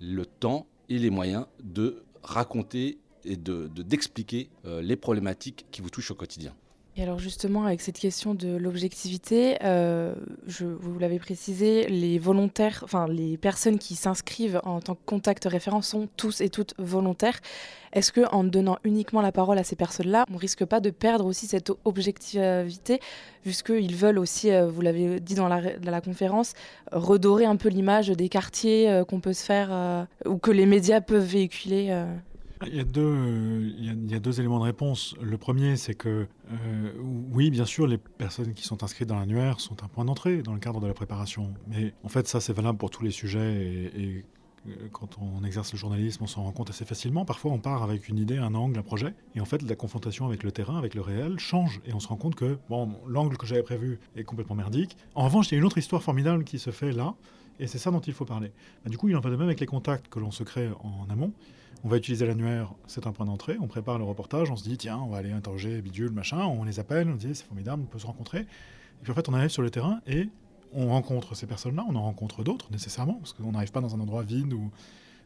le 0.01 0.25
temps 0.25 0.65
et 0.89 0.97
les 0.97 1.11
moyens 1.11 1.45
de 1.63 2.01
raconter 2.23 2.97
et 3.23 3.35
d'expliquer 3.35 4.49
de, 4.63 4.69
euh, 4.69 4.81
les 4.81 4.95
problématiques 4.95 5.67
qui 5.69 5.81
vous 5.81 5.91
touchent 5.91 6.09
au 6.09 6.15
quotidien. 6.15 6.55
Et 6.99 7.03
alors 7.03 7.17
justement, 7.17 7.63
avec 7.63 7.79
cette 7.79 7.97
question 7.97 8.33
de 8.33 8.57
l'objectivité, 8.57 9.55
euh, 9.63 10.13
vous 10.59 10.99
l'avez 10.99 11.17
précisé, 11.17 11.87
les 11.87 12.19
volontaires, 12.19 12.81
enfin 12.83 13.07
les 13.07 13.37
personnes 13.37 13.79
qui 13.79 13.95
s'inscrivent 13.95 14.59
en 14.65 14.81
tant 14.81 14.95
que 14.95 15.05
contact 15.05 15.45
référent 15.45 15.81
sont 15.81 16.09
tous 16.17 16.41
et 16.41 16.49
toutes 16.49 16.73
volontaires. 16.77 17.39
Est-ce 17.93 18.11
que 18.11 18.27
en 18.33 18.43
donnant 18.43 18.79
uniquement 18.83 19.21
la 19.21 19.31
parole 19.31 19.57
à 19.57 19.63
ces 19.63 19.77
personnes-là, 19.77 20.25
on 20.29 20.35
risque 20.35 20.65
pas 20.65 20.81
de 20.81 20.89
perdre 20.89 21.25
aussi 21.25 21.47
cette 21.47 21.71
objectivité, 21.85 22.99
puisqu'ils 23.43 23.95
veulent 23.95 24.19
aussi, 24.19 24.51
euh, 24.51 24.67
vous 24.67 24.81
l'avez 24.81 25.21
dit 25.21 25.35
dans 25.35 25.47
la, 25.47 26.01
conférence, 26.01 26.51
redorer 26.91 27.45
un 27.45 27.55
peu 27.55 27.69
l'image 27.69 28.09
des 28.09 28.27
quartiers 28.27 28.89
euh, 28.89 29.05
qu'on 29.05 29.21
peut 29.21 29.31
se 29.31 29.45
faire 29.45 30.05
ou 30.25 30.37
que 30.37 30.51
les 30.51 30.65
médias 30.65 30.99
peuvent 30.99 31.23
véhiculer 31.23 32.05
il 32.67 32.75
y, 32.75 32.79
a 32.79 32.83
deux, 32.83 33.73
il, 33.77 34.11
y 34.11 34.15
a, 34.15 34.19
deux 34.19 34.39
éléments 34.39 34.59
de 34.59 34.65
réponse. 34.65 35.15
Le 35.21 35.37
premier, 35.37 35.77
c'est 35.77 35.93
que, 35.93 36.27
euh, 36.51 36.93
oui, 37.31 37.51
bien 37.51 37.65
sûr, 37.65 37.87
les 37.87 37.97
personnes 37.97 38.53
qui 38.53 38.63
sont 38.63 38.83
inscrites 38.83 39.07
dans 39.07 39.17
l'annuaire 39.17 39.59
sont 39.59 39.81
un 39.83 39.87
point 39.87 40.03
d'entrée 40.03 40.41
dans 40.41 40.53
le 40.53 40.59
cadre 40.59 40.81
de 40.81 40.87
la 40.87 40.93
préparation. 40.93 41.53
Mais 41.67 41.93
en 42.03 42.09
fait, 42.09 42.27
ça, 42.27 42.41
c'est 42.41 42.53
valable 42.53 42.77
pour 42.77 42.89
tous 42.89 43.03
les 43.03 43.11
sujets. 43.11 43.91
Et, 43.95 44.25
euh, 44.67 44.89
quand 44.91 45.17
on 45.21 45.45
exerce 45.45 45.71
le 45.71 45.77
journalisme, 45.77 46.23
on 46.25 46.27
s'en 46.27 46.43
rend 46.43 46.51
compte 46.51 46.69
assez 46.69 46.83
facilement. 46.83 47.23
Parfois, 47.23 47.51
on 47.51 47.59
part 47.59 47.81
avec 47.81 48.09
une 48.09 48.17
idée, 48.17 48.37
un 48.37 48.53
angle, 48.53 48.77
un 48.77 48.83
projet. 48.83 49.13
Et 49.35 49.41
en 49.41 49.45
fait, 49.45 49.61
la 49.61 49.75
confrontation 49.75 50.25
avec 50.25 50.43
le 50.43 50.51
terrain, 50.51 50.77
avec 50.77 50.95
le 50.95 51.01
réel, 51.01 51.39
change. 51.39 51.79
Et 51.85 51.93
on 51.93 52.01
se 52.01 52.09
rend 52.09 52.17
compte 52.17 52.35
que, 52.35 52.57
bon, 52.69 52.93
l'angle 53.07 53.37
que 53.37 53.45
j'avais 53.45 53.63
prévu 53.63 53.99
est 54.17 54.23
complètement 54.25 54.55
merdique. 54.55 54.97
En 55.15 55.23
revanche, 55.23 55.47
il 55.49 55.53
y 55.53 55.55
a 55.55 55.59
une 55.59 55.65
autre 55.65 55.77
histoire 55.77 56.03
formidable 56.03 56.43
qui 56.43 56.59
se 56.59 56.71
fait 56.71 56.91
là. 56.91 57.15
Et 57.61 57.67
c'est 57.67 57.77
ça 57.77 57.91
dont 57.91 57.99
il 57.99 58.13
faut 58.13 58.25
parler. 58.25 58.51
Bah, 58.83 58.89
du 58.89 58.97
coup, 58.97 59.07
il 59.07 59.15
en 59.15 59.21
va 59.21 59.29
de 59.29 59.35
même 59.35 59.47
avec 59.47 59.61
les 59.61 59.65
contacts 59.65 60.09
que 60.09 60.19
l'on 60.19 60.31
se 60.31 60.43
crée 60.43 60.69
en 60.81 61.09
amont. 61.09 61.33
On 61.83 61.87
va 61.87 61.95
utiliser 61.95 62.25
l'annuaire, 62.25 62.73
c'est 62.87 63.07
un 63.07 63.13
point 63.13 63.25
d'entrée, 63.25 63.57
on 63.61 63.67
prépare 63.67 63.97
le 63.97 64.03
reportage, 64.03 64.51
on 64.51 64.57
se 64.57 64.63
dit 64.63 64.77
tiens, 64.77 64.97
on 64.97 65.07
va 65.07 65.17
aller 65.17 65.31
interroger 65.31 65.81
bidule, 65.81 66.11
machin, 66.11 66.43
on 66.45 66.65
les 66.65 66.79
appelle, 66.79 67.07
on 67.07 67.15
dit 67.15 67.33
c'est 67.33 67.45
formidable, 67.45 67.83
on 67.83 67.85
peut 67.85 67.99
se 67.99 68.05
rencontrer. 68.05 68.39
Et 68.39 69.03
puis 69.03 69.11
en 69.13 69.15
fait, 69.15 69.29
on 69.29 69.33
arrive 69.33 69.49
sur 69.49 69.61
le 69.61 69.69
terrain 69.69 70.01
et 70.05 70.27
on 70.73 70.89
rencontre 70.89 71.35
ces 71.35 71.47
personnes-là, 71.47 71.85
on 71.87 71.95
en 71.95 72.03
rencontre 72.03 72.43
d'autres 72.43 72.69
nécessairement, 72.69 73.13
parce 73.13 73.31
qu'on 73.31 73.53
n'arrive 73.53 73.71
pas 73.71 73.79
dans 73.79 73.95
un 73.95 73.99
endroit 74.01 74.23
vide 74.23 74.51
où 74.51 74.71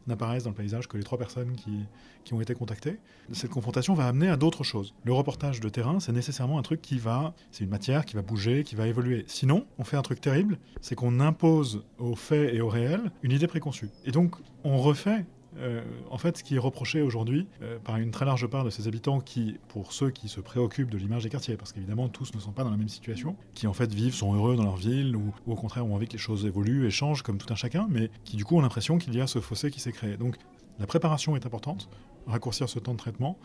n'apparaissent 0.06 0.44
dans 0.44 0.50
le 0.50 0.56
paysage 0.56 0.86
que 0.86 0.96
les 0.96 1.02
trois 1.02 1.18
personnes 1.18 1.56
qui, 1.56 1.86
qui 2.24 2.34
ont 2.34 2.40
été 2.40 2.54
contactées. 2.54 2.98
Cette 3.32 3.50
confrontation 3.50 3.94
va 3.94 4.06
amener 4.06 4.28
à 4.28 4.36
d'autres 4.36 4.62
choses. 4.62 4.94
Le 5.02 5.12
reportage 5.12 5.60
de 5.60 5.68
terrain, 5.68 5.98
c'est 5.98 6.12
nécessairement 6.12 6.58
un 6.58 6.62
truc 6.62 6.82
qui 6.82 6.98
va, 6.98 7.34
c'est 7.50 7.64
une 7.64 7.70
matière 7.70 8.04
qui 8.04 8.14
va 8.14 8.22
bouger, 8.22 8.64
qui 8.64 8.74
va 8.74 8.86
évoluer. 8.86 9.24
Sinon, 9.26 9.66
on 9.78 9.84
fait 9.84 9.96
un 9.96 10.02
truc 10.02 10.20
terrible, 10.20 10.58
c'est 10.80 10.94
qu'on 10.94 11.20
impose 11.20 11.84
aux 11.98 12.14
faits 12.14 12.54
et 12.54 12.60
au 12.60 12.68
réel 12.68 13.10
une 13.22 13.32
idée 13.32 13.46
préconçue. 13.46 13.90
Et 14.04 14.12
donc, 14.12 14.36
on 14.62 14.78
refait 14.78 15.24
euh, 15.58 15.82
en 16.10 16.18
fait, 16.18 16.38
ce 16.38 16.44
qui 16.44 16.56
est 16.56 16.58
reproché 16.58 17.00
aujourd'hui 17.00 17.46
euh, 17.62 17.78
par 17.78 17.96
une 17.96 18.10
très 18.10 18.24
large 18.24 18.46
part 18.46 18.64
de 18.64 18.70
ces 18.70 18.88
habitants 18.88 19.20
qui, 19.20 19.58
pour 19.68 19.92
ceux 19.92 20.10
qui 20.10 20.28
se 20.28 20.40
préoccupent 20.40 20.90
de 20.90 20.98
l'image 20.98 21.22
des 21.22 21.30
quartiers, 21.30 21.56
parce 21.56 21.72
qu'évidemment 21.72 22.08
tous 22.08 22.34
ne 22.34 22.40
sont 22.40 22.52
pas 22.52 22.64
dans 22.64 22.70
la 22.70 22.76
même 22.76 22.88
situation, 22.88 23.36
qui 23.54 23.66
en 23.66 23.72
fait 23.72 23.92
vivent, 23.92 24.14
sont 24.14 24.34
heureux 24.34 24.56
dans 24.56 24.64
leur 24.64 24.76
ville, 24.76 25.16
ou, 25.16 25.32
au 25.46 25.54
contraire 25.54 25.86
ont 25.86 25.94
envie 25.94 26.08
que 26.08 26.12
les 26.12 26.18
choses 26.18 26.44
évoluent 26.44 26.86
et 26.86 26.90
changent 26.90 27.22
comme 27.22 27.38
tout 27.38 27.52
un 27.52 27.56
chacun, 27.56 27.86
mais 27.88 28.10
qui 28.24 28.36
du 28.36 28.44
coup 28.44 28.56
ont 28.56 28.62
l'impression 28.62 28.98
qu'il 28.98 29.14
y 29.14 29.20
a 29.20 29.26
ce 29.26 29.40
fossé 29.40 29.70
qui 29.70 29.80
s'est 29.80 29.92
créé. 29.92 30.16
Donc 30.16 30.36
la 30.78 30.86
préparation 30.86 31.36
est 31.36 31.46
importante, 31.46 31.88
raccourcir 32.26 32.68
ce 32.68 32.78
temps 32.78 32.92
de 32.92 32.98
traitement, 32.98 33.38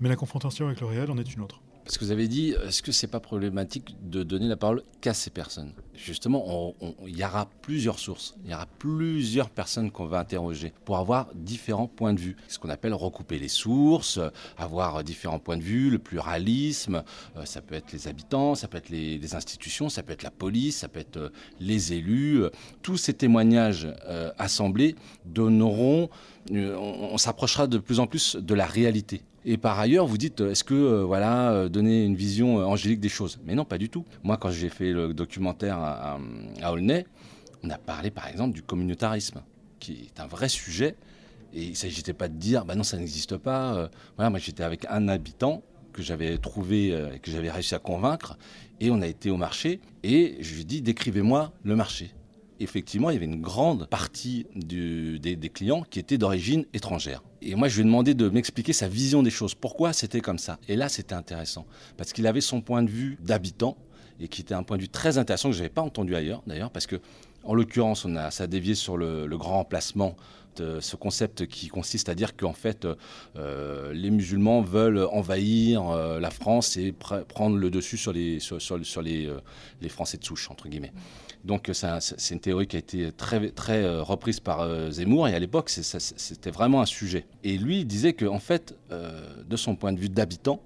mais 0.00 0.08
la 0.08 0.16
confrontation 0.16 0.66
avec 0.66 0.80
le 0.80 0.86
réel 0.86 1.10
en 1.10 1.18
est 1.18 1.34
une 1.34 1.42
autre. 1.42 1.60
Parce 1.84 1.98
que 1.98 2.04
vous 2.06 2.12
avez 2.12 2.28
dit, 2.28 2.54
est-ce 2.66 2.82
que 2.82 2.92
c'est 2.92 3.08
pas 3.08 3.20
problématique 3.20 3.94
de 4.02 4.22
donner 4.22 4.48
la 4.48 4.56
parole 4.56 4.82
qu'à 5.02 5.12
ces 5.12 5.28
personnes? 5.28 5.74
Justement, 5.94 6.74
il 7.06 7.16
y 7.16 7.24
aura 7.24 7.46
plusieurs 7.60 7.98
sources, 7.98 8.34
il 8.44 8.50
y 8.50 8.54
aura 8.54 8.66
plusieurs 8.78 9.50
personnes 9.50 9.90
qu'on 9.90 10.06
va 10.06 10.18
interroger 10.18 10.72
pour 10.86 10.96
avoir 10.96 11.28
différents 11.34 11.86
points 11.86 12.14
de 12.14 12.20
vue. 12.20 12.36
Ce 12.48 12.58
qu'on 12.58 12.70
appelle 12.70 12.94
recouper 12.94 13.38
les 13.38 13.48
sources, 13.48 14.18
avoir 14.56 15.04
différents 15.04 15.38
points 15.38 15.58
de 15.58 15.62
vue, 15.62 15.90
le 15.90 15.98
pluralisme. 15.98 17.04
Euh, 17.36 17.44
ça 17.44 17.60
peut 17.60 17.74
être 17.74 17.92
les 17.92 18.08
habitants, 18.08 18.54
ça 18.54 18.66
peut 18.66 18.78
être 18.78 18.88
les, 18.88 19.34
institutions, 19.34 19.90
ça 19.90 20.02
peut 20.02 20.12
être 20.12 20.22
la 20.22 20.30
police, 20.30 20.78
ça 20.78 20.88
peut 20.88 21.00
être 21.00 21.18
euh, 21.18 21.32
les 21.60 21.92
élus. 21.92 22.44
Tous 22.80 22.96
ces 22.96 23.12
témoignages 23.12 23.88
euh, 24.06 24.30
assemblés 24.38 24.96
donneront, 25.26 26.08
on 26.50 27.18
s'approchera 27.18 27.66
de 27.66 27.78
plus 27.78 28.00
en 28.00 28.06
plus 28.06 28.36
de 28.36 28.54
la 28.54 28.66
réalité 28.66 29.22
et 29.44 29.58
par 29.58 29.78
ailleurs, 29.78 30.06
vous 30.06 30.16
dites, 30.16 30.40
est-ce 30.40 30.64
que, 30.64 30.74
euh, 30.74 31.04
voilà, 31.04 31.52
euh, 31.52 31.68
donner 31.68 32.04
une 32.04 32.16
vision 32.16 32.60
euh, 32.60 32.64
angélique 32.64 33.00
des 33.00 33.10
choses? 33.10 33.38
Mais 33.44 33.54
non, 33.54 33.64
pas 33.64 33.76
du 33.76 33.90
tout. 33.90 34.04
Moi, 34.22 34.38
quand 34.38 34.50
j'ai 34.50 34.70
fait 34.70 34.92
le 34.92 35.12
documentaire 35.12 35.78
à, 35.78 36.18
à, 36.62 36.72
Aulnay, 36.72 37.06
on 37.62 37.68
a 37.68 37.76
parlé, 37.76 38.10
par 38.10 38.26
exemple, 38.28 38.54
du 38.54 38.62
communautarisme, 38.62 39.42
qui 39.80 40.08
est 40.14 40.20
un 40.20 40.26
vrai 40.26 40.48
sujet. 40.48 40.96
Et 41.52 41.62
il 41.62 41.70
ne 41.70 41.74
s'agissait 41.74 42.14
pas 42.14 42.28
de 42.28 42.34
dire, 42.34 42.64
bah 42.64 42.74
non, 42.74 42.82
ça 42.82 42.96
n'existe 42.96 43.36
pas. 43.36 43.90
Voilà, 44.16 44.30
moi, 44.30 44.38
j'étais 44.38 44.64
avec 44.64 44.86
un 44.88 45.08
habitant 45.08 45.62
que 45.92 46.02
j'avais 46.02 46.36
trouvé, 46.38 46.88
et 46.88 47.20
que 47.20 47.30
j'avais 47.30 47.50
réussi 47.50 47.76
à 47.76 47.78
convaincre, 47.78 48.36
et 48.80 48.90
on 48.90 49.00
a 49.00 49.06
été 49.06 49.30
au 49.30 49.36
marché, 49.36 49.80
et 50.02 50.36
je 50.40 50.54
lui 50.54 50.62
ai 50.62 50.64
dit, 50.64 50.82
décrivez-moi 50.82 51.52
le 51.62 51.76
marché 51.76 52.10
effectivement, 52.60 53.10
il 53.10 53.14
y 53.14 53.16
avait 53.16 53.26
une 53.26 53.40
grande 53.40 53.86
partie 53.88 54.46
des, 54.54 55.50
clients 55.52 55.82
qui 55.82 55.98
étaient 55.98 56.18
d'origine 56.18 56.64
étrangère. 56.72 57.22
Et 57.42 57.54
moi, 57.54 57.68
je 57.68 57.76
lui 57.76 57.82
ai 57.82 57.84
demandé 57.84 58.14
de 58.14 58.28
m'expliquer 58.28 58.72
sa 58.72 58.88
vision 58.88 59.22
des 59.22 59.30
choses. 59.30 59.54
Pourquoi 59.54 59.92
c'était 59.92 60.20
comme 60.20 60.38
ça? 60.38 60.58
Et 60.68 60.76
là, 60.76 60.88
c'était 60.88 61.14
intéressant. 61.14 61.66
Parce 61.96 62.12
qu'il 62.12 62.26
avait 62.26 62.40
son 62.40 62.60
point 62.60 62.82
de 62.82 62.90
vue 62.90 63.18
d'habitant, 63.22 63.76
et 64.20 64.28
qui 64.28 64.42
était 64.42 64.54
un 64.54 64.62
point 64.62 64.76
de 64.76 64.82
vue 64.82 64.88
très 64.88 65.18
intéressant 65.18 65.48
que 65.50 65.54
je 65.54 65.60
n'avais 65.60 65.74
pas 65.74 65.82
entendu 65.82 66.14
ailleurs, 66.14 66.42
d'ailleurs, 66.46 66.70
parce 66.70 66.86
que, 66.86 67.00
en 67.42 67.54
l'occurrence, 67.54 68.04
on 68.04 68.16
a, 68.16 68.30
ça 68.30 68.44
a 68.44 68.46
dévié 68.46 68.74
sur 68.74 68.96
le, 68.96 69.26
grand 69.36 69.60
emplacement 69.60 70.16
de 70.56 70.78
ce 70.78 70.94
concept 70.94 71.46
qui 71.46 71.66
consiste 71.66 72.08
à 72.08 72.14
dire 72.14 72.36
qu'en 72.36 72.52
fait, 72.52 72.86
euh, 73.36 73.92
les 73.92 74.10
musulmans 74.10 74.62
veulent 74.62 75.04
envahir 75.10 75.90
euh, 75.90 76.20
la 76.20 76.30
France 76.30 76.76
et 76.76 76.92
prendre 76.92 77.56
le 77.56 77.70
dessus 77.70 77.96
sur 77.96 78.12
les, 78.12 78.38
sur, 78.38 78.62
sur, 78.62 79.02
les, 79.02 79.26
euh, 79.26 79.40
les 79.82 79.88
Français 79.88 80.16
de 80.16 80.24
souche, 80.24 80.48
entre 80.50 80.68
guillemets. 80.68 80.92
Donc 81.44 81.70
c'est 81.72 82.34
une 82.34 82.40
théorie 82.40 82.66
qui 82.66 82.76
a 82.76 82.78
été 82.78 83.12
très, 83.12 83.50
très 83.50 83.84
euh, 83.84 84.02
reprise 84.02 84.40
par 84.40 84.60
euh, 84.60 84.90
Zemmour 84.90 85.28
et 85.28 85.34
à 85.34 85.38
l'époque 85.38 85.68
c'était 85.68 86.50
vraiment 86.50 86.80
un 86.80 86.86
sujet. 86.86 87.26
Et 87.42 87.58
lui 87.58 87.84
disait 87.84 88.14
que 88.14 88.24
en 88.24 88.38
fait, 88.38 88.74
euh, 88.90 89.42
de 89.44 89.56
son 89.56 89.76
point 89.76 89.92
de 89.92 90.00
vue 90.00 90.08
d'habitant, 90.08 90.62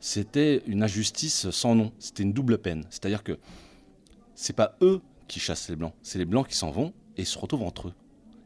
c'était 0.00 0.62
une 0.66 0.82
injustice 0.82 1.50
sans 1.50 1.74
nom, 1.74 1.92
c'était 1.98 2.22
une 2.22 2.32
double 2.32 2.58
peine. 2.58 2.84
C'est-à-dire 2.88 3.22
que 3.22 3.38
c'est 4.34 4.56
pas 4.56 4.76
eux 4.80 5.02
qui 5.28 5.38
chassent 5.38 5.68
les 5.68 5.76
blancs, 5.76 5.92
c'est 6.02 6.18
les 6.18 6.24
blancs 6.24 6.48
qui 6.48 6.56
s'en 6.56 6.70
vont 6.70 6.94
et 7.18 7.26
se 7.26 7.38
retrouvent 7.38 7.62
entre 7.62 7.88
eux. 7.88 7.94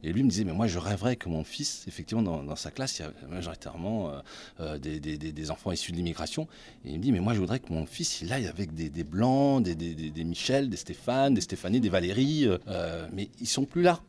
Et 0.03 0.13
lui 0.13 0.23
me 0.23 0.31
disait, 0.31 0.45
mais 0.45 0.53
moi 0.53 0.67
je 0.67 0.79
rêverais 0.79 1.17
que 1.17 1.29
mon 1.29 1.45
fils, 1.45 1.85
effectivement, 1.89 2.23
dans, 2.23 2.57
sa 2.57 2.71
classe, 2.71 2.99
il 2.99 3.03
y 3.03 3.05
a 3.05 3.13
majoritairement 3.29 4.11
euh, 4.11 4.21
euh, 4.61 4.79
des, 4.79 5.51
enfants 5.51 5.73
issus 5.73 5.93
de 5.93 5.97
l'immigration. 5.97 6.47
Et 6.85 6.91
il 6.91 6.99
me 6.99 7.03
dit, 7.03 7.13
mais 7.13 7.21
moi 7.21 7.35
je 7.35 7.41
voudrais 7.41 7.61
que 7.61 7.73
mon 7.73 7.87
fils, 7.87 8.21
il 8.21 8.33
aille 8.33 8.47
avec 8.47 8.75
des, 8.75 9.05
blancs, 9.05 9.63
des, 9.63 10.25
Michel, 10.25 10.69
des 10.69 10.77
Stéphane, 10.77 11.35
des 11.35 11.41
Stéphanie, 11.41 11.81
des 11.81 11.89
Valérie. 11.89 12.47
Euh, 12.69 13.09
mais 13.13 13.31
ils 13.41 13.49
sont 13.49 13.65
plus 13.65 13.83
là. 13.83 14.01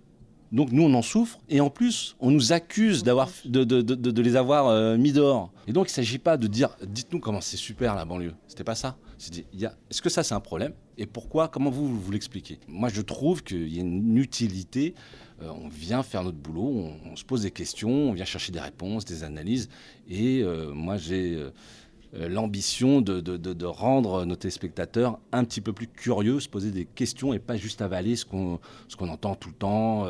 Donc 0.51 0.72
nous, 0.72 0.84
on 0.84 0.94
en 0.94 1.01
souffre, 1.01 1.39
et 1.50 1.60
en 1.60 1.70
plus, 1.70 2.15
on 2.22 2.32
nous 2.32 2.53
accuse 2.53 3.03
d'avoir, 3.03 3.29
de, 3.44 3.65
de, 3.65 4.22
les 4.22 4.38
avoir 4.38 4.98
mis 4.98 5.12
dehors. 5.12 5.51
Et 5.67 5.74
donc, 5.74 5.88
il 5.88 5.91
ne 5.91 5.96
s'agit 5.96 6.20
pas 6.20 6.38
de 6.38 6.48
dire, 6.48 6.70
dites-nous 6.86 7.20
comment 7.20 7.41
c'est 7.41 7.58
super 7.58 7.96
la 7.96 8.06
banlieue. 8.06 8.34
C'était 8.48 8.63
pas 8.63 8.75
ça. 8.75 8.98
Est-ce 9.20 10.01
que 10.01 10.10
ça, 10.10 10.24
c'est 10.24 10.36
un 10.36 10.39
problème? 10.39 10.74
Et 10.98 11.06
pourquoi? 11.06 11.48
Comment 11.48 11.70
vous, 11.70 12.00
vous 12.00 12.12
l'expliquez? 12.12 12.60
Moi, 12.67 12.89
je 12.89 13.01
trouve 13.01 13.44
qu'il 13.44 13.67
y 13.74 13.79
a 13.79 13.82
une 13.82 14.17
utilité 14.17 14.96
euh, 15.41 15.50
on 15.50 15.67
vient 15.67 16.03
faire 16.03 16.24
notre 16.24 16.38
boulot, 16.38 16.91
on, 17.06 17.15
se 17.15 17.24
pose 17.24 17.44
des 17.44 17.51
questions, 17.51 17.89
on 17.89 18.13
vient 18.13 18.25
chercher 18.25 18.51
des 18.51 18.60
réponses, 18.60 19.06
des 19.06 19.24
analyses. 19.24 19.70
Et 20.10 20.41
euh, 20.41 20.74
moi, 20.74 20.98
j'ai 20.98 21.36
euh, 21.36 22.29
l'ambition 22.29 23.01
de, 23.01 23.65
rendre 23.65 24.25
nos 24.25 24.36
téléspectateurs 24.36 25.20
un 25.32 25.44
petit 25.44 25.62
peu 25.62 25.74
plus 25.74 25.88
curieux, 25.88 26.39
se 26.39 26.50
poser 26.50 26.72
des 26.72 26.86
questions 26.86 27.34
et 27.34 27.39
pas 27.39 27.58
juste 27.58 27.82
avaler 27.82 28.15
ce 28.15 28.25
qu'on 28.25 28.60
entend 29.00 29.36
tout 29.36 29.50
le 29.50 29.56
temps, 29.56 30.08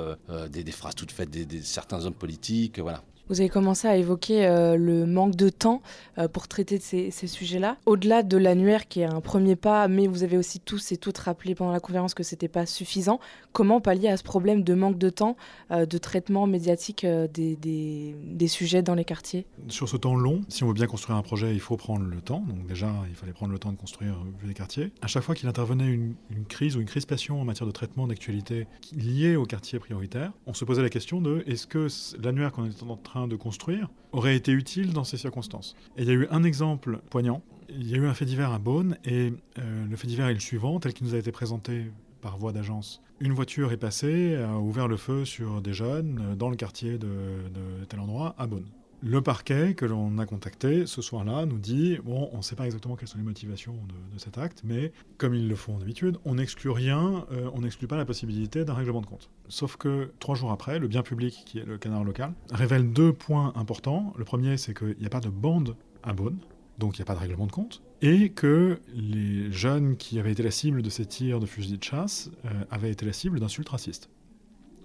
des, 0.49 0.71
phrases 0.71 0.95
toutes 0.95 1.11
faites 1.11 1.31
de 1.31 1.59
certains 1.61 2.05
hommes 2.05 2.13
politiques. 2.13 2.79
Voilà. 2.79 3.03
Vous 3.29 3.41
avez 3.41 3.49
commencé 3.49 3.87
à 3.87 3.97
évoquer 3.97 4.45
euh, 4.45 4.77
le 4.77 5.05
manque 5.05 5.35
de 5.35 5.49
temps 5.49 5.81
euh, 6.17 6.29
pour 6.29 6.47
traiter 6.47 6.77
de 6.77 6.83
ces, 6.83 7.11
sujets-là. 7.11 7.77
Au-delà 7.85 8.23
de 8.23 8.37
l'annuaire 8.37 8.87
qui 8.87 9.01
est 9.01 9.05
un 9.05 9.19
premier 9.19 9.57
pas, 9.57 9.89
mais 9.89 10.07
vous 10.07 10.23
avez 10.23 10.37
aussi 10.37 10.61
tous 10.61 10.93
et 10.93 10.97
toutes 10.97 11.17
rappelé 11.17 11.53
pendant 11.53 11.71
la 11.71 11.81
conférence 11.81 12.13
que 12.13 12.23
ce 12.23 12.35
n'était 12.35 12.47
pas 12.47 12.65
suffisant. 12.65 13.19
Comment 13.51 13.81
pallier 13.81 14.07
à 14.07 14.17
ce 14.17 14.23
problème 14.23 14.63
de 14.63 14.73
manque 14.73 14.97
de 14.97 15.09
temps 15.09 15.35
euh, 15.71 15.85
de 15.85 15.97
traitement 15.97 16.47
médiatique 16.47 17.05
des, 17.05 18.47
sujets 18.47 18.81
dans 18.81 18.95
les 18.95 19.03
quartiers? 19.03 19.45
Sur 19.67 19.89
ce 19.89 19.97
temps 19.97 20.15
long, 20.15 20.41
si 20.47 20.63
on 20.63 20.67
veut 20.67 20.73
bien 20.73 20.87
construire 20.87 21.17
un 21.17 21.21
projet, 21.21 21.53
il 21.53 21.59
faut 21.59 21.75
prendre 21.75 22.05
le 22.05 22.21
temps. 22.21 22.43
Donc 22.47 22.65
déjà, 22.65 22.89
il 23.09 23.15
fallait 23.15 23.33
prendre 23.33 23.51
le 23.51 23.59
temps 23.59 23.73
de 23.73 23.77
construire 23.77 24.15
les 24.45 24.53
quartiers. 24.53 24.93
À 25.01 25.07
chaque 25.07 25.23
fois 25.23 25.35
qu'il 25.35 25.49
intervenait 25.49 25.87
une, 25.87 26.15
crise 26.47 26.77
ou 26.77 26.79
une 26.79 26.87
crispation 26.87 27.41
en 27.41 27.43
matière 27.43 27.67
de 27.67 27.71
traitement 27.71 28.07
d'actualité 28.07 28.67
liée 28.95 29.35
au 29.35 29.45
quartier 29.45 29.79
prioritaire, 29.79 30.31
on 30.45 30.53
se 30.53 30.63
posait 30.63 30.81
la 30.81 30.89
question 30.89 31.19
de 31.19 31.43
est-ce 31.45 31.67
que 31.67 31.87
l'annuaire 32.23 32.53
qu'on 32.53 32.65
est 32.65 32.83
en 32.83 32.95
train 32.95 33.16
de 33.25 33.35
construire 33.35 33.89
aurait 34.11 34.35
été 34.35 34.51
utile 34.51 34.93
dans 34.93 35.03
ces 35.03 35.17
circonstances. 35.17 35.75
Et 35.97 36.03
il 36.03 36.07
y 36.07 36.11
a 36.11 36.13
eu 36.13 36.27
un 36.29 36.43
exemple 36.43 36.99
poignant. 37.09 37.41
Il 37.69 37.89
y 37.89 37.95
a 37.95 37.97
eu 37.97 38.05
un 38.05 38.13
fait 38.13 38.25
divers 38.25 38.51
à 38.51 38.59
Beaune, 38.59 38.97
et 39.03 39.33
euh, 39.57 39.85
le 39.89 39.95
fait 39.95 40.07
divers 40.07 40.27
est 40.27 40.33
le 40.33 40.39
suivant, 40.39 40.79
tel 40.79 40.93
qu'il 40.93 41.07
nous 41.07 41.15
a 41.15 41.17
été 41.17 41.31
présenté 41.31 41.85
par 42.21 42.37
voie 42.37 42.51
d'agence. 42.51 43.01
Une 43.19 43.33
voiture 43.33 43.71
est 43.71 43.77
passée, 43.77 44.35
a 44.35 44.57
ouvert 44.59 44.87
le 44.87 44.97
feu 44.97 45.25
sur 45.25 45.61
des 45.61 45.73
jeunes 45.73 46.19
euh, 46.21 46.35
dans 46.35 46.49
le 46.49 46.55
quartier 46.55 46.97
de, 46.99 47.07
de 47.07 47.85
tel 47.89 47.99
endroit 47.99 48.35
à 48.37 48.45
Beaune. 48.45 48.67
Le 49.03 49.21
parquet 49.21 49.75
que 49.75 49.85
l'on 49.85 50.17
a 50.17 50.25
contacté 50.25 50.87
ce 50.87 51.03
soir-là 51.03 51.45
nous 51.45 51.59
dit 51.59 51.99
bon, 52.03 52.29
on 52.33 52.37
ne 52.37 52.41
sait 52.41 52.55
pas 52.55 52.65
exactement 52.65 52.95
quelles 52.95 53.07
sont 53.07 53.19
les 53.19 53.23
motivations 53.23 53.73
de, 53.73 54.17
cet 54.17 54.39
acte, 54.39 54.61
mais 54.63 54.91
comme 55.19 55.35
ils 55.35 55.47
le 55.47 55.55
font 55.55 55.77
d'habitude, 55.77 56.17
on 56.25 56.35
n'exclut 56.35 56.71
rien, 56.71 57.25
euh, 57.31 57.47
on 57.53 57.61
n'exclut 57.61 57.85
pas 57.85 57.97
la 57.97 58.05
possibilité 58.05 58.65
d'un 58.65 58.73
règlement 58.73 59.01
de 59.01 59.05
compte. 59.05 59.29
Sauf 59.49 59.77
que 59.77 60.11
trois 60.19 60.33
jours 60.33 60.51
après, 60.51 60.79
le 60.79 60.87
bien 60.87 61.03
public, 61.03 61.43
qui 61.45 61.59
est 61.59 61.65
le 61.65 61.77
canard 61.77 62.03
local, 62.03 62.33
révèle 62.51 62.91
deux 62.91 63.13
points 63.13 63.53
importants. 63.55 64.13
Le 64.17 64.25
premier, 64.25 64.57
c'est 64.57 64.73
qu'il 64.75 64.95
n'y 64.99 65.05
a 65.05 65.11
pas 65.11 65.19
de 65.19 65.29
bande 65.29 65.75
à 66.01 66.13
Beaune, 66.13 66.39
donc 66.79 66.97
il 66.97 67.01
n'y 67.01 67.03
a 67.03 67.05
pas 67.05 67.15
de 67.15 67.19
règlement 67.19 67.45
de 67.45 67.51
compte, 67.51 67.83
et 68.01 68.29
que 68.29 68.79
les 68.95 69.51
jeunes 69.51 69.95
qui 69.97 70.19
avaient 70.19 70.31
été 70.31 70.41
la 70.41 70.51
cible 70.51 70.81
de 70.81 70.89
ces 70.89 71.05
tirs 71.05 71.39
de 71.39 71.45
fusil 71.45 71.77
de 71.77 71.83
chasse 71.83 72.31
euh, 72.45 72.49
avaient 72.71 72.91
été 72.91 73.05
la 73.05 73.13
cible 73.13 73.39
d'insultes 73.39 73.69
racistes. 73.69 74.09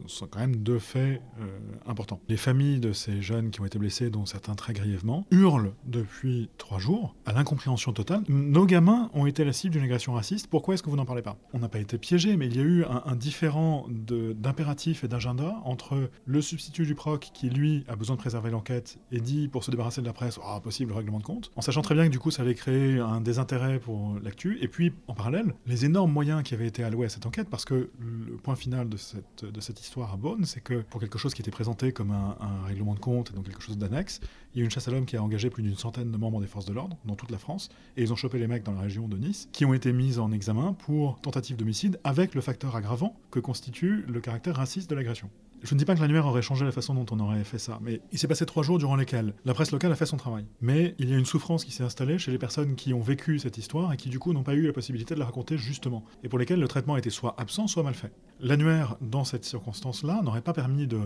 Sont 0.06 0.26
quand 0.26 0.40
même 0.40 0.56
deux 0.56 0.78
faits 0.78 1.22
euh, 1.40 1.58
importants. 1.86 2.20
Les 2.28 2.36
familles 2.36 2.80
de 2.80 2.92
ces 2.92 3.22
jeunes 3.22 3.50
qui 3.50 3.60
ont 3.60 3.64
été 3.64 3.78
blessés, 3.78 4.10
dont 4.10 4.26
certains 4.26 4.54
très 4.54 4.72
grièvement, 4.72 5.26
hurlent 5.30 5.72
depuis 5.84 6.48
trois 6.58 6.78
jours 6.78 7.14
à 7.26 7.32
l'incompréhension 7.32 7.92
totale. 7.92 8.22
Nos 8.28 8.66
gamins 8.66 9.10
ont 9.14 9.26
été 9.26 9.44
la 9.44 9.52
cible 9.52 9.74
d'une 9.74 9.84
agression 9.84 10.14
raciste. 10.14 10.48
Pourquoi 10.48 10.74
est-ce 10.74 10.82
que 10.82 10.90
vous 10.90 10.96
n'en 10.96 11.04
parlez 11.04 11.22
pas? 11.22 11.36
On 11.52 11.58
n'a 11.58 11.68
pas 11.68 11.78
été 11.78 11.98
piégés, 11.98 12.36
mais 12.36 12.46
il 12.46 12.56
y 12.56 12.60
a 12.60 12.64
eu 12.64 12.84
un, 12.84 13.16
différent 13.16 13.86
d'impératif 13.88 15.04
et 15.04 15.08
d'agenda 15.08 15.60
entre 15.64 16.10
le 16.26 16.42
substitut 16.42 16.86
du 16.86 16.94
proc 16.94 17.30
qui, 17.32 17.50
lui, 17.50 17.84
a 17.88 17.96
besoin 17.96 18.16
de 18.16 18.20
préserver 18.20 18.50
l'enquête 18.50 18.98
et 19.10 19.20
dit, 19.20 19.48
pour 19.48 19.64
se 19.64 19.70
débarrasser 19.70 20.00
de 20.00 20.06
la 20.06 20.12
presse, 20.12 20.38
ah, 20.44 20.60
possible 20.60 20.90
le 20.90 20.96
règlement 20.96 21.18
de 21.18 21.24
compte, 21.24 21.52
en 21.56 21.60
sachant 21.60 21.82
très 21.82 21.94
bien 21.94 22.06
que 22.06 22.12
du 22.12 22.18
coup, 22.18 22.30
ça 22.30 22.42
allait 22.42 22.54
créer 22.54 22.98
un 22.98 23.20
désintérêt 23.20 23.78
pour 23.78 24.18
l'actu. 24.22 24.58
Et 24.60 24.68
puis, 24.68 24.92
en 25.06 25.14
parallèle, 25.14 25.54
les 25.66 25.84
énormes 25.84 26.12
moyens 26.12 26.42
qui 26.42 26.54
avaient 26.54 26.66
été 26.66 26.82
alloués 26.82 27.06
à 27.06 27.08
cette 27.08 27.26
enquête, 27.26 27.48
parce 27.48 27.64
que 27.64 27.90
le 27.98 28.36
point 28.42 28.56
final 28.56 28.88
de 28.88 28.96
cette, 28.96 29.44
de 29.44 29.60
cette 29.60 29.80
histoire, 29.80 29.91
à 30.00 30.18
c'est 30.44 30.62
que 30.62 30.80
pour 30.82 31.00
quelque 31.00 31.18
chose 31.18 31.34
qui 31.34 31.42
était 31.42 31.50
présenté 31.50 31.92
comme 31.92 32.12
un, 32.12 32.36
règlement 32.66 32.94
de 32.94 33.00
compte, 33.00 33.34
donc 33.34 33.44
quelque 33.44 33.60
chose 33.60 33.76
d'annexe, 33.76 34.20
il 34.54 34.58
y 34.58 34.62
a 34.62 34.64
une 34.64 34.70
chasse 34.70 34.88
à 34.88 34.90
l'homme 34.90 35.04
qui 35.04 35.16
a 35.16 35.22
engagé 35.22 35.50
plus 35.50 35.62
d'une 35.62 35.76
centaine 35.76 36.10
de 36.10 36.16
membres 36.16 36.40
des 36.40 36.46
forces 36.46 36.64
de 36.64 36.72
l'ordre 36.72 36.96
dans 37.04 37.14
toute 37.14 37.30
la 37.30 37.38
France, 37.38 37.68
et 37.96 38.02
ils 38.02 38.12
ont 38.12 38.16
chopé 38.16 38.38
les 38.38 38.46
mecs 38.46 38.62
dans 38.62 38.72
la 38.72 38.80
région 38.80 39.08
de 39.08 39.18
Nice, 39.18 39.48
qui 39.52 39.64
ont 39.64 39.74
été 39.74 39.92
mis 39.92 40.18
en 40.18 40.32
examen 40.32 40.72
pour 40.72 41.20
tentative 41.20 41.56
d'homicide 41.56 42.00
avec 42.04 42.34
le 42.34 42.40
facteur 42.40 42.74
aggravant 42.74 43.14
que 43.30 43.40
constitue 43.40 44.04
le 44.08 44.20
caractère 44.20 44.56
raciste 44.56 44.88
de 44.88 44.94
l'agression. 44.94 45.28
Je 45.62 45.74
ne 45.74 45.78
dis 45.78 45.84
pas 45.84 45.94
que 45.94 46.00
l'annuaire 46.00 46.26
aurait 46.26 46.42
changé 46.42 46.64
la 46.64 46.72
façon 46.72 46.92
dont 46.92 47.06
on 47.12 47.20
aurait 47.20 47.44
fait 47.44 47.58
ça, 47.58 47.78
mais 47.82 48.00
il 48.10 48.18
s'est 48.18 48.26
passé 48.26 48.44
trois 48.46 48.64
jours 48.64 48.78
durant 48.78 48.96
lesquels 48.96 49.32
la 49.44 49.54
presse 49.54 49.70
locale 49.70 49.92
a 49.92 49.94
fait 49.94 50.06
son 50.06 50.16
travail. 50.16 50.44
Mais 50.60 50.96
il 50.98 51.08
y 51.08 51.14
a 51.14 51.18
une 51.18 51.24
souffrance 51.24 51.64
qui 51.64 51.70
s'est 51.70 51.84
installée 51.84 52.18
chez 52.18 52.32
les 52.32 52.38
personnes 52.38 52.74
qui 52.74 52.92
ont 52.92 53.00
vécu 53.00 53.38
cette 53.38 53.58
histoire 53.58 53.92
et 53.92 53.96
qui 53.96 54.08
du 54.08 54.18
coup 54.18 54.32
n'ont 54.32 54.42
pas 54.42 54.54
eu 54.54 54.66
la 54.66 54.72
possibilité 54.72 55.14
de 55.14 55.20
la 55.20 55.26
raconter 55.26 55.56
justement, 55.56 56.04
et 56.24 56.28
pour 56.28 56.40
lesquelles 56.40 56.58
le 56.58 56.66
traitement 56.66 56.96
était 56.96 57.10
soit 57.10 57.36
absent, 57.38 57.68
soit 57.68 57.84
mal 57.84 57.94
fait. 57.94 58.12
L'annuaire, 58.40 58.96
dans 59.00 59.24
cette 59.24 59.44
circonstance-là, 59.44 60.20
n'aurait 60.24 60.40
pas 60.40 60.52
permis 60.52 60.88
de 60.88 60.98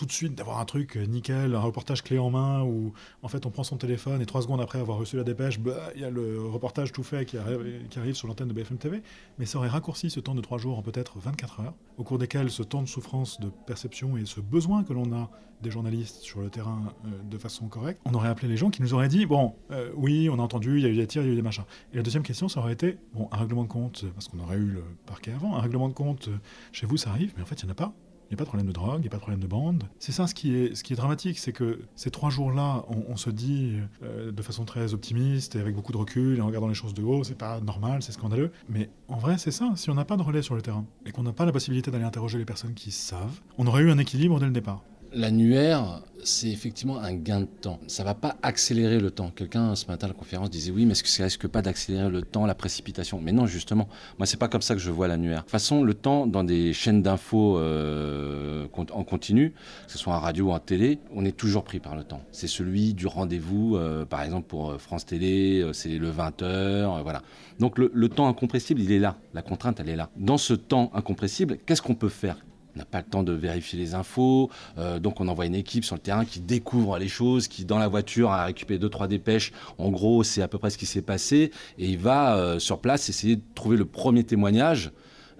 tout 0.00 0.06
de 0.06 0.12
suite 0.12 0.34
d'avoir 0.34 0.60
un 0.60 0.64
truc 0.64 0.96
euh, 0.96 1.04
nickel, 1.04 1.54
un 1.54 1.60
reportage 1.60 2.02
clé 2.02 2.18
en 2.18 2.30
main 2.30 2.62
où 2.62 2.94
en 3.22 3.28
fait 3.28 3.44
on 3.44 3.50
prend 3.50 3.64
son 3.64 3.76
téléphone 3.76 4.22
et 4.22 4.24
trois 4.24 4.40
secondes 4.40 4.62
après 4.62 4.78
avoir 4.78 4.96
reçu 4.96 5.18
la 5.18 5.24
dépêche, 5.24 5.60
bah, 5.60 5.90
il 5.94 6.00
y 6.00 6.04
a 6.04 6.10
le 6.10 6.40
reportage 6.40 6.90
tout 6.90 7.02
fait 7.02 7.26
qui 7.26 7.36
arrive, 7.36 7.86
qui 7.90 7.98
arrive 7.98 8.14
sur 8.14 8.26
l'antenne 8.26 8.48
de 8.48 8.54
BFM 8.54 8.78
TV. 8.78 9.02
Mais 9.38 9.44
ça 9.44 9.58
aurait 9.58 9.68
raccourci 9.68 10.08
ce 10.08 10.18
temps 10.18 10.34
de 10.34 10.40
trois 10.40 10.56
jours 10.56 10.78
en 10.78 10.82
peut-être 10.82 11.18
24 11.18 11.60
heures, 11.60 11.74
au 11.98 12.02
cours 12.02 12.16
desquels 12.16 12.50
ce 12.50 12.62
temps 12.62 12.80
de 12.80 12.88
souffrance, 12.88 13.40
de 13.40 13.50
perception 13.66 14.16
et 14.16 14.24
ce 14.24 14.40
besoin 14.40 14.84
que 14.84 14.94
l'on 14.94 15.12
a 15.12 15.28
des 15.60 15.70
journalistes 15.70 16.22
sur 16.22 16.40
le 16.40 16.48
terrain 16.48 16.94
euh, 17.04 17.10
de 17.30 17.36
façon 17.36 17.68
correcte, 17.68 18.00
on 18.06 18.14
aurait 18.14 18.30
appelé 18.30 18.48
les 18.48 18.56
gens 18.56 18.70
qui 18.70 18.80
nous 18.80 18.94
auraient 18.94 19.08
dit 19.08 19.26
bon, 19.26 19.52
euh, 19.70 19.90
oui, 19.96 20.30
on 20.30 20.38
a 20.38 20.42
entendu, 20.42 20.78
il 20.78 20.82
y 20.82 20.86
a 20.86 20.88
eu 20.88 20.96
des 20.96 21.06
tirs, 21.06 21.20
il 21.20 21.26
y 21.26 21.28
a 21.28 21.32
eu 21.34 21.36
des 21.36 21.42
machins. 21.42 21.64
Et 21.92 21.98
la 21.98 22.02
deuxième 22.02 22.22
question, 22.22 22.48
ça 22.48 22.60
aurait 22.60 22.72
été 22.72 22.96
bon, 23.12 23.28
un 23.32 23.36
règlement 23.36 23.64
de 23.64 23.68
compte, 23.68 24.06
parce 24.14 24.28
qu'on 24.28 24.38
aurait 24.38 24.56
eu 24.56 24.70
le 24.70 24.84
parquet 25.04 25.32
avant, 25.32 25.56
un 25.56 25.60
règlement 25.60 25.90
de 25.90 25.92
compte 25.92 26.30
chez 26.72 26.86
vous, 26.86 26.96
ça 26.96 27.10
arrive, 27.10 27.34
mais 27.36 27.42
en 27.42 27.46
fait, 27.46 27.62
il 27.62 27.66
n'y 27.66 27.70
en 27.70 27.72
a 27.72 27.76
pas. 27.76 27.92
Il 28.30 28.34
n'y 28.34 28.36
a 28.36 28.38
pas 28.38 28.44
de 28.44 28.48
problème 28.48 28.68
de 28.68 28.72
drogue, 28.72 28.98
il 28.98 29.02
n'y 29.02 29.06
a 29.08 29.10
pas 29.10 29.16
de 29.16 29.22
problème 29.22 29.40
de 29.40 29.48
bande. 29.48 29.84
C'est 29.98 30.12
ça 30.12 30.28
ce 30.28 30.34
qui 30.34 30.54
est, 30.54 30.76
ce 30.76 30.84
qui 30.84 30.92
est 30.92 30.96
dramatique, 30.96 31.36
c'est 31.40 31.52
que 31.52 31.80
ces 31.96 32.12
trois 32.12 32.30
jours-là, 32.30 32.84
on, 32.88 33.16
se 33.16 33.28
dit 33.28 33.74
euh, 34.04 34.30
de 34.30 34.42
façon 34.42 34.64
très 34.64 34.94
optimiste 34.94 35.56
et 35.56 35.60
avec 35.60 35.74
beaucoup 35.74 35.90
de 35.90 35.96
recul 35.96 36.38
et 36.38 36.40
en 36.40 36.46
regardant 36.46 36.68
les 36.68 36.74
choses 36.74 36.94
de 36.94 37.02
haut, 37.02 37.24
c'est 37.24 37.36
pas 37.36 37.60
normal, 37.60 38.04
c'est 38.04 38.12
scandaleux. 38.12 38.52
Mais 38.68 38.88
en 39.08 39.18
vrai, 39.18 39.36
c'est 39.36 39.50
ça. 39.50 39.72
Si 39.74 39.90
on 39.90 39.94
n'a 39.94 40.04
pas 40.04 40.16
de 40.16 40.22
relais 40.22 40.42
sur 40.42 40.54
le 40.54 40.62
terrain 40.62 40.86
et 41.06 41.10
qu'on 41.10 41.24
n'a 41.24 41.32
pas 41.32 41.44
la 41.44 41.50
possibilité 41.50 41.90
d'aller 41.90 42.04
interroger 42.04 42.38
les 42.38 42.44
personnes 42.44 42.74
qui 42.74 42.92
savent, 42.92 43.40
on 43.58 43.66
aurait 43.66 43.82
eu 43.82 43.90
un 43.90 43.98
équilibre 43.98 44.38
dès 44.38 44.46
le 44.46 44.52
départ. 44.52 44.84
L'annuaire, 45.12 46.02
c'est 46.22 46.50
effectivement 46.50 47.00
un 47.00 47.14
gain 47.14 47.40
de 47.40 47.46
temps. 47.46 47.80
Ça 47.88 48.04
va 48.04 48.14
pas 48.14 48.36
accélérer 48.42 49.00
le 49.00 49.10
temps. 49.10 49.32
Quelqu'un 49.34 49.74
ce 49.74 49.86
matin 49.86 50.06
à 50.06 50.08
la 50.08 50.14
conférence 50.14 50.50
disait 50.50 50.70
oui, 50.70 50.86
mais 50.86 50.92
est-ce 50.92 51.02
que 51.02 51.08
ça 51.08 51.24
risque 51.24 51.48
pas 51.48 51.62
d'accélérer 51.62 52.08
le 52.08 52.22
temps, 52.22 52.46
la 52.46 52.54
précipitation? 52.54 53.20
Mais 53.20 53.32
non, 53.32 53.46
justement. 53.46 53.88
Moi, 54.18 54.26
c'est 54.26 54.36
pas 54.36 54.46
comme 54.46 54.62
ça 54.62 54.74
que 54.74 54.80
je 54.80 54.90
vois 54.92 55.08
l'annuaire. 55.08 55.38
De 55.38 55.42
toute 55.42 55.50
façon, 55.50 55.82
le 55.82 55.94
temps 55.94 56.28
dans 56.28 56.44
des 56.44 56.72
chaînes 56.72 57.02
d'infos 57.02 57.58
euh, 57.58 58.68
en 58.92 59.02
continu, 59.02 59.50
que 59.86 59.92
ce 59.92 59.98
soit 59.98 60.14
en 60.14 60.20
radio 60.20 60.46
ou 60.46 60.52
en 60.52 60.60
télé, 60.60 61.00
on 61.12 61.24
est 61.24 61.36
toujours 61.36 61.64
pris 61.64 61.80
par 61.80 61.96
le 61.96 62.04
temps. 62.04 62.22
C'est 62.30 62.46
celui 62.46 62.94
du 62.94 63.08
rendez-vous, 63.08 63.76
euh, 63.76 64.04
par 64.04 64.22
exemple 64.22 64.46
pour 64.46 64.70
euh, 64.70 64.78
France 64.78 65.06
Télé, 65.06 65.68
c'est 65.72 65.98
le 65.98 66.10
20h, 66.10 67.02
voilà. 67.02 67.22
Donc 67.58 67.78
le, 67.78 67.90
le 67.92 68.08
temps 68.08 68.28
incompressible, 68.28 68.80
il 68.80 68.92
est 68.92 69.00
là. 69.00 69.16
La 69.34 69.42
contrainte, 69.42 69.80
elle 69.80 69.88
est 69.88 69.96
là. 69.96 70.10
Dans 70.16 70.38
ce 70.38 70.54
temps 70.54 70.92
incompressible, 70.94 71.58
qu'est-ce 71.66 71.82
qu'on 71.82 71.96
peut 71.96 72.08
faire? 72.08 72.36
On 72.74 72.78
n'a 72.78 72.84
pas 72.84 72.98
le 72.98 73.04
temps 73.04 73.22
de 73.22 73.32
vérifier 73.32 73.78
les 73.78 73.94
infos, 73.94 74.50
euh, 74.78 74.98
donc 74.98 75.20
on 75.20 75.28
envoie 75.28 75.46
une 75.46 75.54
équipe 75.54 75.84
sur 75.84 75.96
le 75.96 76.00
terrain 76.00 76.24
qui 76.24 76.40
découvre 76.40 76.98
les 76.98 77.08
choses, 77.08 77.48
qui 77.48 77.64
dans 77.64 77.78
la 77.78 77.88
voiture 77.88 78.30
a 78.30 78.44
récupéré 78.44 78.78
deux 78.78 78.88
trois 78.88 79.08
dépêches. 79.08 79.52
En 79.78 79.90
gros, 79.90 80.22
c'est 80.22 80.42
à 80.42 80.48
peu 80.48 80.58
près 80.58 80.70
ce 80.70 80.78
qui 80.78 80.86
s'est 80.86 81.02
passé 81.02 81.50
et 81.78 81.86
il 81.86 81.98
va 81.98 82.36
euh, 82.36 82.58
sur 82.58 82.80
place 82.80 83.08
essayer 83.08 83.36
de 83.36 83.42
trouver 83.54 83.76
le 83.76 83.84
premier 83.84 84.24
témoignage 84.24 84.90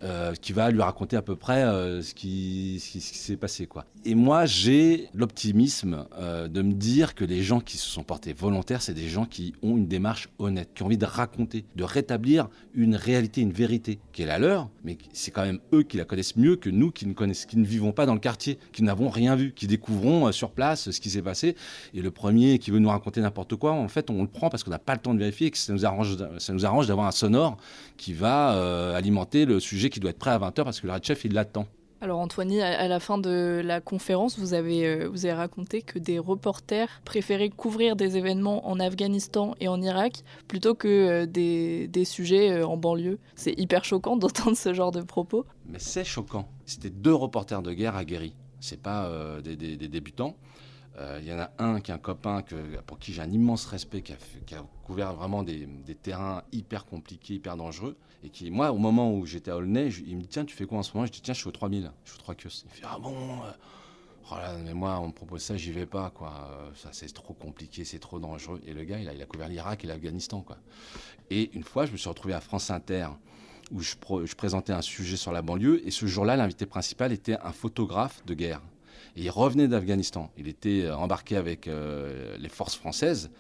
euh, 0.03 0.33
qui 0.35 0.55
va 0.55 0.71
lui 0.71 0.81
raconter 0.81 1.15
à 1.17 1.21
peu 1.21 1.37
près 1.37 1.63
euh, 1.63 2.01
ce 2.01 2.15
qui, 2.15 2.81
s'est 2.81 3.37
passé. 3.37 3.67
Quoi. 3.67 3.85
Et 4.07 4.15
moi, 4.15 4.47
j'ai 4.47 5.11
l'optimisme 5.13 6.07
euh, 6.19 6.49
de 6.49 6.63
me 6.63 6.73
dire 6.73 7.15
que 7.15 7.23
les 7.23 7.43
gens 7.43 7.61
qui 7.61 7.77
se 7.77 7.87
sont 7.87 8.03
portés 8.03 8.33
volontaires, 8.33 8.81
c'est 8.81 8.95
des 8.95 9.11
gens 9.11 9.27
qui 9.27 9.53
ont 9.63 9.77
une 9.77 9.89
démarche 9.89 10.31
honnête, 10.39 10.71
qui 10.75 10.83
ont 10.83 10.87
envie 10.87 10.97
de 10.97 11.05
raconter, 11.05 11.67
de 11.77 11.85
rétablir 11.85 12.49
une 12.73 12.95
réalité, 12.95 13.43
une 13.43 13.53
vérité 13.53 13.99
qui 14.15 14.23
est 14.23 14.27
la 14.27 14.39
leur, 14.39 14.71
mais 14.85 14.97
c'est 15.13 15.33
quand 15.33 15.45
même 15.45 15.59
eux 15.75 15.83
qui 15.83 15.99
la 15.99 16.07
connaissent 16.07 16.37
mieux 16.37 16.57
que 16.57 16.71
nous 16.71 16.91
qui 16.91 17.07
ne, 17.07 17.13
connaissent, 17.13 17.45
qui 17.45 17.59
ne 17.59 17.67
vivons 17.67 17.93
pas 17.93 18.07
dans 18.07 18.15
le 18.15 18.21
quartier, 18.21 18.59
qui 18.73 18.83
n'avons 18.83 19.11
rien 19.11 19.37
vu, 19.37 19.53
qui 19.53 19.67
découvrons 19.67 20.33
sur 20.33 20.51
place 20.53 20.91
ce 20.91 20.99
qui 20.99 21.11
s'est 21.11 21.21
passé. 21.21 21.57
Et 21.93 22.01
le 22.01 22.11
premier 22.11 22.59
qui 22.59 22.71
veut 22.71 22.79
nous 22.79 22.89
raconter 22.89 23.21
n'importe 23.21 23.55
quoi, 23.57 23.73
en 23.73 23.89
fait, 23.89 24.09
on 24.09 24.23
le 24.23 24.29
prend 24.29 24.49
parce 24.49 24.65
qu'on 24.65 24.71
n'a 24.71 24.79
pas 24.79 24.95
le 24.95 25.01
temps 25.01 25.13
de 25.13 25.19
vérifier 25.19 25.49
et 25.49 25.51
que 25.51 25.59
ça 25.59 25.75
nous 25.75 25.85
arrange 25.85 26.87
d'avoir 26.87 27.07
un 27.07 27.11
sonore 27.11 27.59
qui 27.99 28.15
va 28.15 28.95
alimenter 28.97 29.45
le 29.45 29.61
sujet 29.61 29.90
qui 29.91 30.01
doit 30.01 30.11
être 30.11 30.19
prêt 30.19 30.31
à 30.31 30.39
20h 30.39 30.65
parce 30.65 30.81
que 30.81 30.87
le 30.87 30.93
Red 30.93 31.05
Chef, 31.05 31.25
il 31.25 31.33
l'attend. 31.33 31.67
Alors 32.03 32.19
Antoine, 32.21 32.51
à 32.53 32.89
la 32.89 32.99
fin 32.99 33.19
de 33.19 33.61
la 33.63 33.83
conférence, 33.83 34.39
vous 34.39 34.55
avez, 34.55 34.87
euh, 34.87 35.09
vous 35.11 35.27
avez 35.27 35.35
raconté 35.35 35.83
que 35.83 35.99
des 35.99 36.19
reporters 36.19 36.89
préféraient 37.05 37.51
couvrir 37.51 37.95
des 37.95 38.17
événements 38.17 38.67
en 38.67 38.81
Afghanistan 38.81 39.55
et 39.61 39.69
en 39.69 39.83
Irak 39.83 40.25
plutôt 40.49 40.75
que 40.75 40.89
euh, 40.89 41.27
des, 41.27 41.89
des, 41.89 42.07
sujets 42.07 42.53
euh, 42.53 42.67
en 42.67 42.79
banlieue. 42.79 43.19
C'est 43.35 43.53
hyper 43.59 43.85
choquant 43.85 44.17
d'entendre 44.17 44.57
ce 44.57 44.73
genre 44.73 44.93
de 44.93 45.03
propos. 45.03 45.45
Mais 45.67 45.79
c'est 45.79 46.05
choquant. 46.05 46.49
C'était 46.65 46.89
deux 46.89 47.13
reporters 47.13 47.61
de 47.61 47.75
guerre 47.75 47.97
aguerris. 47.97 48.35
C'est 48.61 48.81
pas 48.81 49.11
des, 49.43 49.57
des, 49.57 49.77
des, 49.79 49.89
débutants. 49.89 50.37
Il 50.97 51.03
euh, 51.03 51.21
y 51.21 51.33
en 51.33 51.39
a 51.39 51.51
un 51.59 51.81
qui 51.81 51.91
est 51.91 51.95
un 51.95 51.99
copain 51.99 52.43
que, 52.43 52.55
pour 52.83 52.99
qui 52.99 53.13
j'ai 53.13 53.23
un 53.23 53.31
immense 53.31 53.65
respect, 53.67 54.03
qui 54.03 54.13
a, 54.13 54.65
couvert 54.85 55.15
vraiment 55.15 55.43
des, 55.43 55.67
terrains 56.03 56.43
hyper 56.53 56.85
compliqués, 56.85 57.35
hyper 57.35 57.57
dangereux. 57.57 57.97
Et 58.23 58.29
qui, 58.29 58.51
moi, 58.51 58.73
au 58.73 58.79
moment 58.79 59.15
où 59.15 59.25
j'étais 59.25 59.51
à 59.51 59.57
Aulnay, 59.57 59.89
il 60.07 60.17
me 60.17 60.23
dit 60.23 60.29
Tiens, 60.29 60.45
tu 60.45 60.55
fais 60.55 60.67
quoi 60.67 60.79
en 60.79 60.83
ce 60.83 60.95
moment? 60.95 61.07
Je 61.07 61.13
dis 61.13 61.21
Tiens, 61.23 61.35
je 61.35 61.41
suis 61.41 61.49
au 61.49 61.53
3000, 61.53 61.91
je 62.05 62.11
suis 62.11 62.19
au 62.19 62.23
3 62.23 62.35
kios. 62.35 62.65
Il 62.65 62.71
fait 62.71 62.83
Ah 62.85 62.99
bon 62.99 63.15
euh, 63.15 63.51
oh 64.31 64.35
mais 64.65 64.75
moi, 64.75 65.01
on 65.01 65.09
me 65.09 65.13
propose 65.13 65.43
ça, 65.43 65.57
j'y 65.57 65.73
vais 65.73 65.87
pas, 65.87 66.11
quoi. 66.11 66.51
Euh, 66.51 66.71
ça, 66.75 66.91
c'est 66.93 67.13
trop 67.13 67.35
compliqué, 67.35 67.85
c'est 67.85 67.99
trop 67.99 68.19
dangereux. 68.19 68.61
Et 68.67 68.75
le 68.75 68.85
gars, 68.85 68.99
il 68.99 69.09
a, 69.09 69.27
couvert 69.27 69.49
l'Irak 69.49 69.85
et 69.85 69.87
l'Afghanistan, 69.87 70.43
quoi. 70.43 70.59
Et 71.31 71.51
une 71.55 71.65
fois, 71.65 71.87
je 71.87 71.93
me 71.93 71.97
suis 71.97 72.09
retrouvé 72.09 72.35
à 72.35 72.41
France 72.41 72.71
Inter, 72.71 73.09
où 73.71 73.81
je, 73.81 73.95
présentais 74.37 74.73
un 74.73 74.83
sujet 74.83 75.17
sur 75.17 75.33
la 75.33 75.41
banlieue. 75.41 75.87
Et 75.87 75.91
ce 75.91 76.07
jour-là, 76.07 76.37
l'invité 76.37 76.67
principal 76.67 77.13
était 77.13 77.39
un 77.43 77.53
photographe 77.53 78.25
de 78.27 78.35
guerre 78.35 78.61
il 79.17 79.29
revenait 79.29 79.67
d'Afghanistan. 79.67 80.31
Il 80.39 80.47
était 80.47 80.83
euh, 80.83 80.97
embarqué 80.97 81.37
avec 81.37 81.67
les 81.67 82.49
forces 82.49 82.77
françaises. 82.77 83.31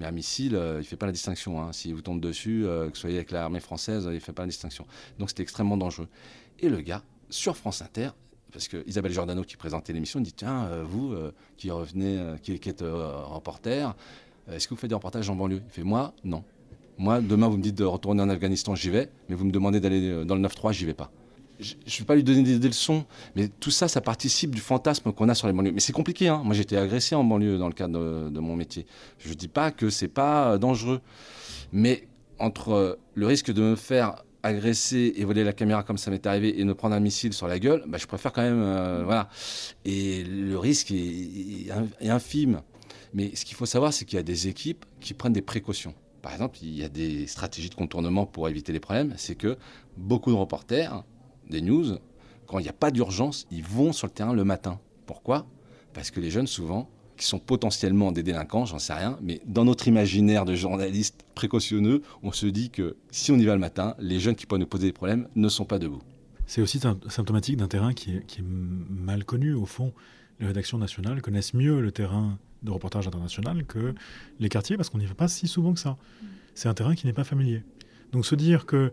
Mais 0.00 0.06
un 0.06 0.10
missile, 0.10 0.56
euh, 0.56 0.74
il 0.76 0.78
ne 0.78 0.82
fait 0.82 0.96
pas 0.96 1.06
la 1.06 1.12
distinction. 1.12 1.62
Hein. 1.62 1.72
S'il 1.72 1.94
vous 1.94 2.02
tombe 2.02 2.20
dessus, 2.20 2.64
que 2.64 2.88
vous 2.88 2.94
soyez 2.96 3.16
avec 3.16 3.30
l'armée 3.30 3.60
française, 3.60 4.04
il 4.08 4.14
ne 4.14 4.18
fait 4.18 4.32
pas 4.32 4.42
la 4.42 4.48
distinction. 4.48 4.84
Donc 5.18 5.28
c'était 5.28 5.44
extrêmement 5.44 5.76
dangereux. 5.76 6.08
Et 6.58 6.68
le 6.68 6.80
gars, 6.80 7.02
sur 7.28 7.56
France 7.56 7.82
Inter, 7.82 8.10
parce 8.52 8.66
que 8.66 8.82
Isabelle 8.88 9.12
Giordano 9.12 9.44
qui 9.44 9.56
présentait 9.56 9.92
l'émission 9.92 10.18
dit 10.18 10.32
Tiens, 10.32 10.68
vous 10.82 11.14
qui 11.56 11.70
revenez, 11.70 12.34
qui, 12.42 12.52
êtes 12.52 12.82
reporter, 12.82 13.94
est-ce 14.50 14.66
que 14.66 14.74
vous 14.74 14.80
faites 14.80 14.90
des 14.90 14.96
reportages 14.96 15.30
en 15.30 15.36
banlieue? 15.36 15.62
Il 15.64 15.70
fait 15.70 15.84
Moi, 15.84 16.12
non. 16.24 16.42
Moi, 16.98 17.20
demain, 17.20 17.46
vous 17.48 17.58
me 17.58 17.62
dites 17.62 17.76
de 17.76 17.84
retourner 17.84 18.22
en 18.22 18.28
Afghanistan, 18.28 18.74
j'y 18.74 18.90
vais, 18.90 19.08
mais 19.28 19.36
vous 19.36 19.44
me 19.44 19.52
demandez 19.52 19.78
d'aller 19.78 20.24
dans 20.24 20.34
le 20.34 20.42
9-3, 20.42 20.72
j'y 20.72 20.84
vais 20.84 20.94
pas 20.94 21.12
je 21.60 21.74
ne 21.74 21.98
vais 21.98 22.04
pas 22.04 22.14
lui 22.14 22.24
donner 22.24 22.42
des, 22.42 22.68
leçons, 22.68 23.04
mais 23.36 23.48
tout 23.48 23.70
ça, 23.70 23.88
ça 23.88 24.00
participe 24.00 24.54
du 24.54 24.60
fantasme 24.60 25.12
qu'on 25.12 25.28
a 25.28 25.34
sur 25.34 25.46
les 25.46 25.52
banlieues. 25.52 25.72
Mais 25.72 25.80
c'est 25.80 25.92
compliqué, 25.92 26.28
hein. 26.28 26.42
Moi, 26.44 26.54
j'ai 26.54 26.62
été 26.62 26.76
agressé 26.76 27.14
en 27.14 27.24
banlieue 27.24 27.58
dans 27.58 27.68
le 27.68 27.74
cadre 27.74 28.30
de, 28.30 28.40
mon 28.40 28.56
métier. 28.56 28.86
Je 29.18 29.28
ne 29.28 29.34
dis 29.34 29.48
pas 29.48 29.70
que 29.70 29.90
c'est 29.90 30.08
pas 30.08 30.58
dangereux, 30.58 31.00
mais 31.72 32.08
entre 32.38 32.98
le 33.14 33.26
risque 33.26 33.52
de 33.52 33.62
me 33.62 33.76
faire 33.76 34.16
agresser 34.42 35.12
et 35.16 35.24
voler 35.24 35.44
la 35.44 35.52
caméra 35.52 35.82
comme 35.82 35.98
ça 35.98 36.10
m'est 36.10 36.26
arrivé 36.26 36.58
et 36.58 36.64
me 36.64 36.74
prendre 36.74 36.94
un 36.94 37.00
missile 37.00 37.34
sur 37.34 37.46
la 37.46 37.58
gueule, 37.58 37.84
bah, 37.86 37.98
je 37.98 38.06
préfère 38.06 38.32
quand 38.32 38.42
même, 38.42 38.62
euh, 38.62 39.02
voilà. 39.04 39.28
Et 39.84 40.24
le 40.24 40.58
risque 40.58 40.90
est 40.90 41.70
infime. 42.02 42.62
Mais 43.12 43.34
ce 43.34 43.44
qu'il 43.44 43.56
faut 43.56 43.66
savoir, 43.66 43.92
c'est 43.92 44.04
qu'il 44.04 44.16
y 44.16 44.20
a 44.20 44.22
des 44.22 44.48
équipes 44.48 44.84
qui 45.00 45.14
prennent 45.14 45.32
des 45.32 45.42
précautions. 45.42 45.94
Par 46.22 46.32
exemple, 46.32 46.58
il 46.62 46.76
y 46.76 46.84
a 46.84 46.88
des 46.88 47.26
stratégies 47.26 47.70
de 47.70 47.74
contournement 47.74 48.26
pour 48.26 48.48
éviter 48.48 48.72
les 48.72 48.80
problèmes. 48.80 49.14
C'est 49.16 49.34
que 49.34 49.56
beaucoup 49.96 50.30
de 50.30 50.36
reporters 50.36 51.02
des 51.50 51.60
news, 51.60 51.98
quand 52.46 52.58
il 52.58 52.62
n'y 52.62 52.68
a 52.68 52.74
pas 52.74 52.90
d'urgence, 52.90 53.46
ils 53.50 53.62
vont 53.62 53.92
sur 53.92 54.06
le 54.06 54.12
terrain 54.12 54.32
le 54.32 54.44
matin. 54.44 54.80
Pourquoi? 55.06 55.46
Parce 55.92 56.10
que 56.10 56.20
les 56.20 56.30
jeunes, 56.30 56.46
souvent, 56.46 56.88
qui 57.16 57.26
sont 57.26 57.38
potentiellement 57.38 58.12
des 58.12 58.22
délinquants, 58.22 58.64
j'en 58.64 58.78
sais 58.78 58.94
rien, 58.94 59.18
mais 59.20 59.42
dans 59.44 59.64
notre 59.64 59.86
imaginaire 59.86 60.46
de 60.46 60.54
journalistes 60.54 61.26
précautionneux, 61.34 62.02
on 62.22 62.32
se 62.32 62.46
dit 62.46 62.70
que 62.70 62.96
si 63.10 63.30
on 63.30 63.36
y 63.36 63.44
va 63.44 63.54
le 63.54 63.60
matin, 63.60 63.94
les 63.98 64.18
jeunes 64.18 64.34
qui 64.34 64.46
pourraient 64.46 64.60
nous 64.60 64.66
poser 64.66 64.86
des 64.86 64.92
problèmes 64.92 65.28
ne 65.36 65.48
sont 65.48 65.66
pas 65.66 65.78
debout. 65.78 66.00
C'est 66.46 66.62
aussi 66.62 66.80
symptomatique 66.80 67.58
d'un 67.58 67.68
terrain 67.68 67.92
qui 67.92 68.16
est, 68.16 68.26
qui 68.26 68.40
est, 68.40 68.44
mal 68.44 69.24
connu. 69.24 69.52
Au 69.52 69.66
fond, 69.66 69.92
les 70.40 70.46
rédactions 70.46 70.78
nationales 70.78 71.20
connaissent 71.22 71.54
mieux 71.54 71.80
le 71.80 71.92
terrain 71.92 72.38
de 72.62 72.70
reportage 72.70 73.06
international 73.06 73.64
que 73.66 73.94
les 74.38 74.48
quartiers 74.48 74.76
parce 74.76 74.90
qu'on 74.90 74.98
n'y 74.98 75.06
va 75.06 75.14
pas 75.14 75.28
si 75.28 75.46
souvent 75.46 75.72
que 75.74 75.80
ça. 75.80 75.96
C'est 76.54 76.68
un 76.68 76.74
terrain 76.74 76.94
qui 76.94 77.06
n'est 77.06 77.12
pas 77.12 77.24
familier. 77.24 77.62
Donc 78.12 78.26
se 78.26 78.34
dire 78.34 78.66
que 78.66 78.92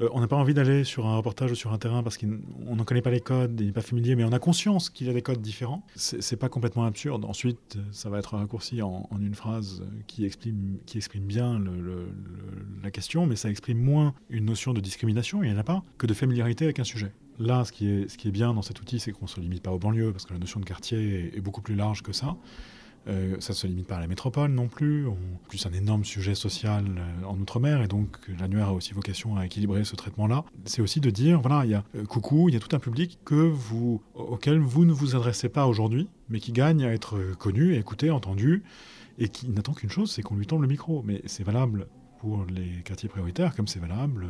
euh, 0.00 0.08
on 0.12 0.20
n'a 0.20 0.28
pas 0.28 0.36
envie 0.36 0.54
d'aller 0.54 0.84
sur 0.84 1.06
un 1.06 1.16
reportage 1.16 1.52
ou 1.52 1.54
sur 1.54 1.72
un 1.72 1.78
terrain 1.78 2.02
parce 2.02 2.18
qu'on 2.18 2.74
n'en 2.74 2.84
connaît 2.84 3.02
pas 3.02 3.10
les 3.10 3.20
codes, 3.20 3.58
il 3.60 3.66
n'est 3.66 3.72
pas 3.72 3.80
familier, 3.80 4.14
mais 4.14 4.24
on 4.24 4.32
a 4.32 4.38
conscience 4.38 4.90
qu'il 4.90 5.06
y 5.06 5.10
a 5.10 5.12
des 5.12 5.22
codes 5.22 5.40
différents. 5.40 5.82
C'est 5.94 6.36
pas 6.36 6.48
complètement 6.48 6.84
absurde. 6.84 7.24
Ensuite, 7.24 7.78
ça 7.92 8.10
va 8.10 8.18
être 8.18 8.36
raccourci 8.36 8.82
en, 8.82 9.08
une 9.20 9.34
phrase 9.34 9.82
qui 10.06 10.24
exprime, 10.24 10.78
bien 11.22 11.62
la 12.82 12.90
question, 12.90 13.26
mais 13.26 13.36
ça 13.36 13.48
exprime 13.48 13.78
moins 13.78 14.14
une 14.28 14.44
notion 14.44 14.72
de 14.72 14.80
discrimination, 14.80 15.42
il 15.42 15.50
n'y 15.50 15.56
en 15.56 15.58
a 15.58 15.64
pas, 15.64 15.82
que 15.98 16.06
de 16.06 16.14
familiarité 16.14 16.64
avec 16.64 16.78
un 16.78 16.84
sujet. 16.84 17.12
là, 17.38 17.64
ce 17.64 17.72
qui, 17.72 17.88
est, 17.88 18.08
ce 18.08 18.16
qui 18.16 18.28
est 18.28 18.32
bien 18.32 18.54
dans 18.54 18.62
cet 18.62 18.80
outil, 18.80 18.98
c'est 19.00 19.12
qu'on 19.12 19.24
ne 19.24 19.30
se 19.30 19.40
limite 19.40 19.62
pas 19.62 19.72
aux 19.72 19.78
banlieues, 19.78 20.12
parce 20.12 20.26
que 20.26 20.32
la 20.32 20.38
notion 20.38 20.60
de 20.60 20.64
quartier 20.64 21.36
est, 21.36 21.40
beaucoup 21.40 21.62
plus 21.62 21.74
large 21.74 22.02
que 22.02 22.12
ça. 22.12 22.36
Euh, 23.08 23.36
ça 23.38 23.52
ne 23.52 23.56
se 23.56 23.66
limite 23.66 23.86
pas 23.86 23.96
à 23.96 24.00
la 24.00 24.06
métropole 24.06 24.50
non 24.50 24.68
plus. 24.68 25.06
Plus 25.48 25.64
un 25.66 25.72
énorme 25.72 26.04
sujet 26.04 26.34
social 26.34 26.84
euh, 26.86 27.26
en 27.26 27.38
Outre-mer, 27.38 27.82
et 27.82 27.88
donc 27.88 28.16
l'annuaire 28.38 28.68
a 28.68 28.72
aussi 28.72 28.94
vocation 28.94 29.36
à 29.36 29.46
équilibrer 29.46 29.84
ce 29.84 29.94
traitement-là. 29.94 30.44
C'est 30.64 30.82
aussi 30.82 31.00
de 31.00 31.10
dire, 31.10 31.40
voilà, 31.40 31.64
il 31.64 31.70
y 31.70 31.74
a 31.74 31.84
euh, 31.94 32.04
coucou, 32.04 32.48
il 32.48 32.54
y 32.54 32.56
a 32.56 32.60
tout 32.60 32.74
un 32.74 32.80
public 32.80 33.18
auquel 34.14 34.58
vous 34.58 34.84
ne 34.84 34.92
vous 34.92 35.14
adressez 35.14 35.48
pas 35.48 35.66
aujourd'hui, 35.66 36.08
mais 36.28 36.40
qui 36.40 36.52
gagne 36.52 36.84
à 36.84 36.92
être 36.92 37.18
connu, 37.38 37.74
écouté, 37.76 38.10
entendu, 38.10 38.64
et 39.18 39.28
qui 39.28 39.48
n'attend 39.48 39.72
qu'une 39.72 39.90
chose, 39.90 40.10
c'est 40.10 40.22
qu'on 40.22 40.36
lui 40.36 40.46
tende 40.46 40.62
le 40.62 40.68
micro. 40.68 41.02
Mais 41.04 41.22
c'est 41.26 41.44
valable 41.44 41.86
pour 42.20 42.44
les 42.46 42.82
quartiers 42.84 43.08
prioritaires, 43.08 43.54
comme 43.54 43.68
c'est 43.68 43.80
valable 43.80 44.28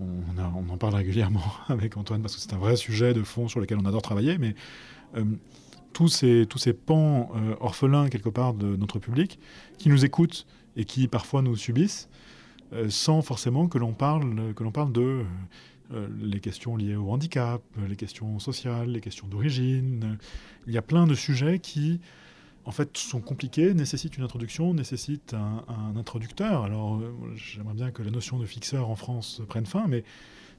on, 0.00 0.68
en 0.68 0.76
parle 0.76 0.94
régulièrement 0.94 1.44
avec 1.68 1.96
Antoine 1.96 2.22
parce 2.22 2.34
que 2.34 2.40
c'est 2.40 2.52
un 2.52 2.58
vrai 2.58 2.76
sujet 2.76 3.14
de 3.14 3.22
fond 3.22 3.48
sur 3.48 3.60
lequel 3.60 3.78
on 3.78 3.84
adore 3.84 4.02
travailler, 4.02 4.38
mais 4.38 4.54
euh, 5.16 5.24
tous, 5.92 6.08
ces, 6.08 6.72
pans 6.72 7.30
euh, 7.34 7.54
orphelins 7.60 8.08
quelque 8.08 8.28
part 8.28 8.54
de 8.54 8.76
notre 8.76 8.98
public 8.98 9.38
qui 9.78 9.88
nous 9.88 10.04
écoutent 10.04 10.46
et 10.76 10.84
qui 10.84 11.08
parfois 11.08 11.42
nous 11.42 11.56
subissent 11.56 12.08
euh, 12.72 12.88
sans 12.88 13.22
forcément 13.22 13.68
que 13.68 13.78
l'on 13.78 13.92
parle, 13.92 14.54
que 14.54 14.64
l'on 14.64 14.72
parle 14.72 14.92
de 14.92 15.24
les 16.22 16.40
questions 16.40 16.74
liées 16.74 16.96
au 16.96 17.10
handicap, 17.10 17.60
les 17.86 17.96
questions 17.96 18.38
sociales, 18.38 18.88
les 18.88 19.02
questions 19.02 19.26
d'origine. 19.26 20.16
Il 20.66 20.72
y 20.72 20.78
a 20.78 20.82
plein 20.82 21.06
de 21.06 21.14
sujets 21.14 21.58
qui 21.58 22.00
en 22.64 22.70
fait, 22.70 22.96
sont 22.96 23.20
compliqués, 23.20 23.74
nécessitent 23.74 24.16
une 24.16 24.24
introduction, 24.24 24.72
nécessitent 24.74 25.34
un, 25.34 25.96
introducteur. 25.96 26.62
Alors, 26.62 26.96
euh, 26.96 27.12
j'aimerais 27.34 27.74
bien 27.74 27.90
que 27.90 28.02
la 28.02 28.10
notion 28.10 28.38
de 28.38 28.46
fixeur 28.46 28.88
en 28.88 28.96
France 28.96 29.42
prenne 29.48 29.66
fin, 29.66 29.86
mais, 29.88 30.04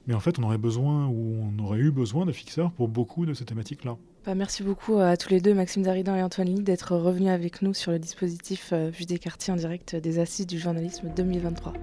mais 0.06 0.14
en 0.14 0.20
fait, 0.20 0.38
on 0.38 0.42
aurait 0.42 0.58
besoin 0.58 1.06
ou 1.06 1.40
on 1.42 1.58
aurait 1.62 1.78
eu 1.78 1.90
besoin 1.90 2.26
de 2.26 2.32
fixeurs 2.32 2.72
pour 2.72 2.88
beaucoup 2.88 3.24
de 3.24 3.32
ces 3.32 3.44
thématiques-là. 3.44 3.96
Bah, 4.26 4.34
merci 4.34 4.62
beaucoup 4.62 4.98
à 4.98 5.18
tous 5.18 5.28
les 5.28 5.40
deux, 5.40 5.52
Maxime 5.52 5.82
Daridan 5.82 6.16
et 6.16 6.22
Antoine 6.22 6.48
Lee, 6.48 6.62
d'être 6.62 6.96
revenus 6.96 7.30
avec 7.30 7.60
nous 7.60 7.74
sur 7.74 7.92
le 7.92 7.98
dispositif 7.98 8.70
euh, 8.72 8.88
Vue 8.90 9.04
des 9.04 9.18
quartiers 9.18 9.52
en 9.52 9.56
direct 9.56 9.96
des 9.96 10.18
Assises 10.18 10.46
du 10.46 10.58
journalisme 10.58 11.10
2023. 11.14 11.74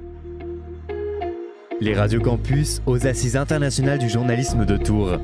Les 1.80 1.93
radios 1.93 2.21
campus 2.21 2.82
aux 2.88 3.06
Assises 3.06 3.38
internationales 3.38 3.99
du 3.99 4.10
journalisme 4.10 4.65
de 4.65 4.77
Tours 4.77 5.19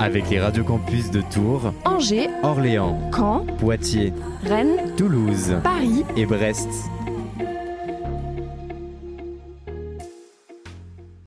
avec 0.00 0.28
les 0.28 0.40
radios 0.40 0.64
campus 0.64 1.10
de 1.10 1.22
Tours, 1.32 1.72
Angers, 1.84 2.28
Orléans, 2.42 3.10
Caen, 3.10 3.46
Poitiers, 3.58 4.12
Rennes, 4.44 4.92
Toulouse, 4.96 5.56
Paris 5.62 6.04
et 6.16 6.26
Brest. 6.26 6.68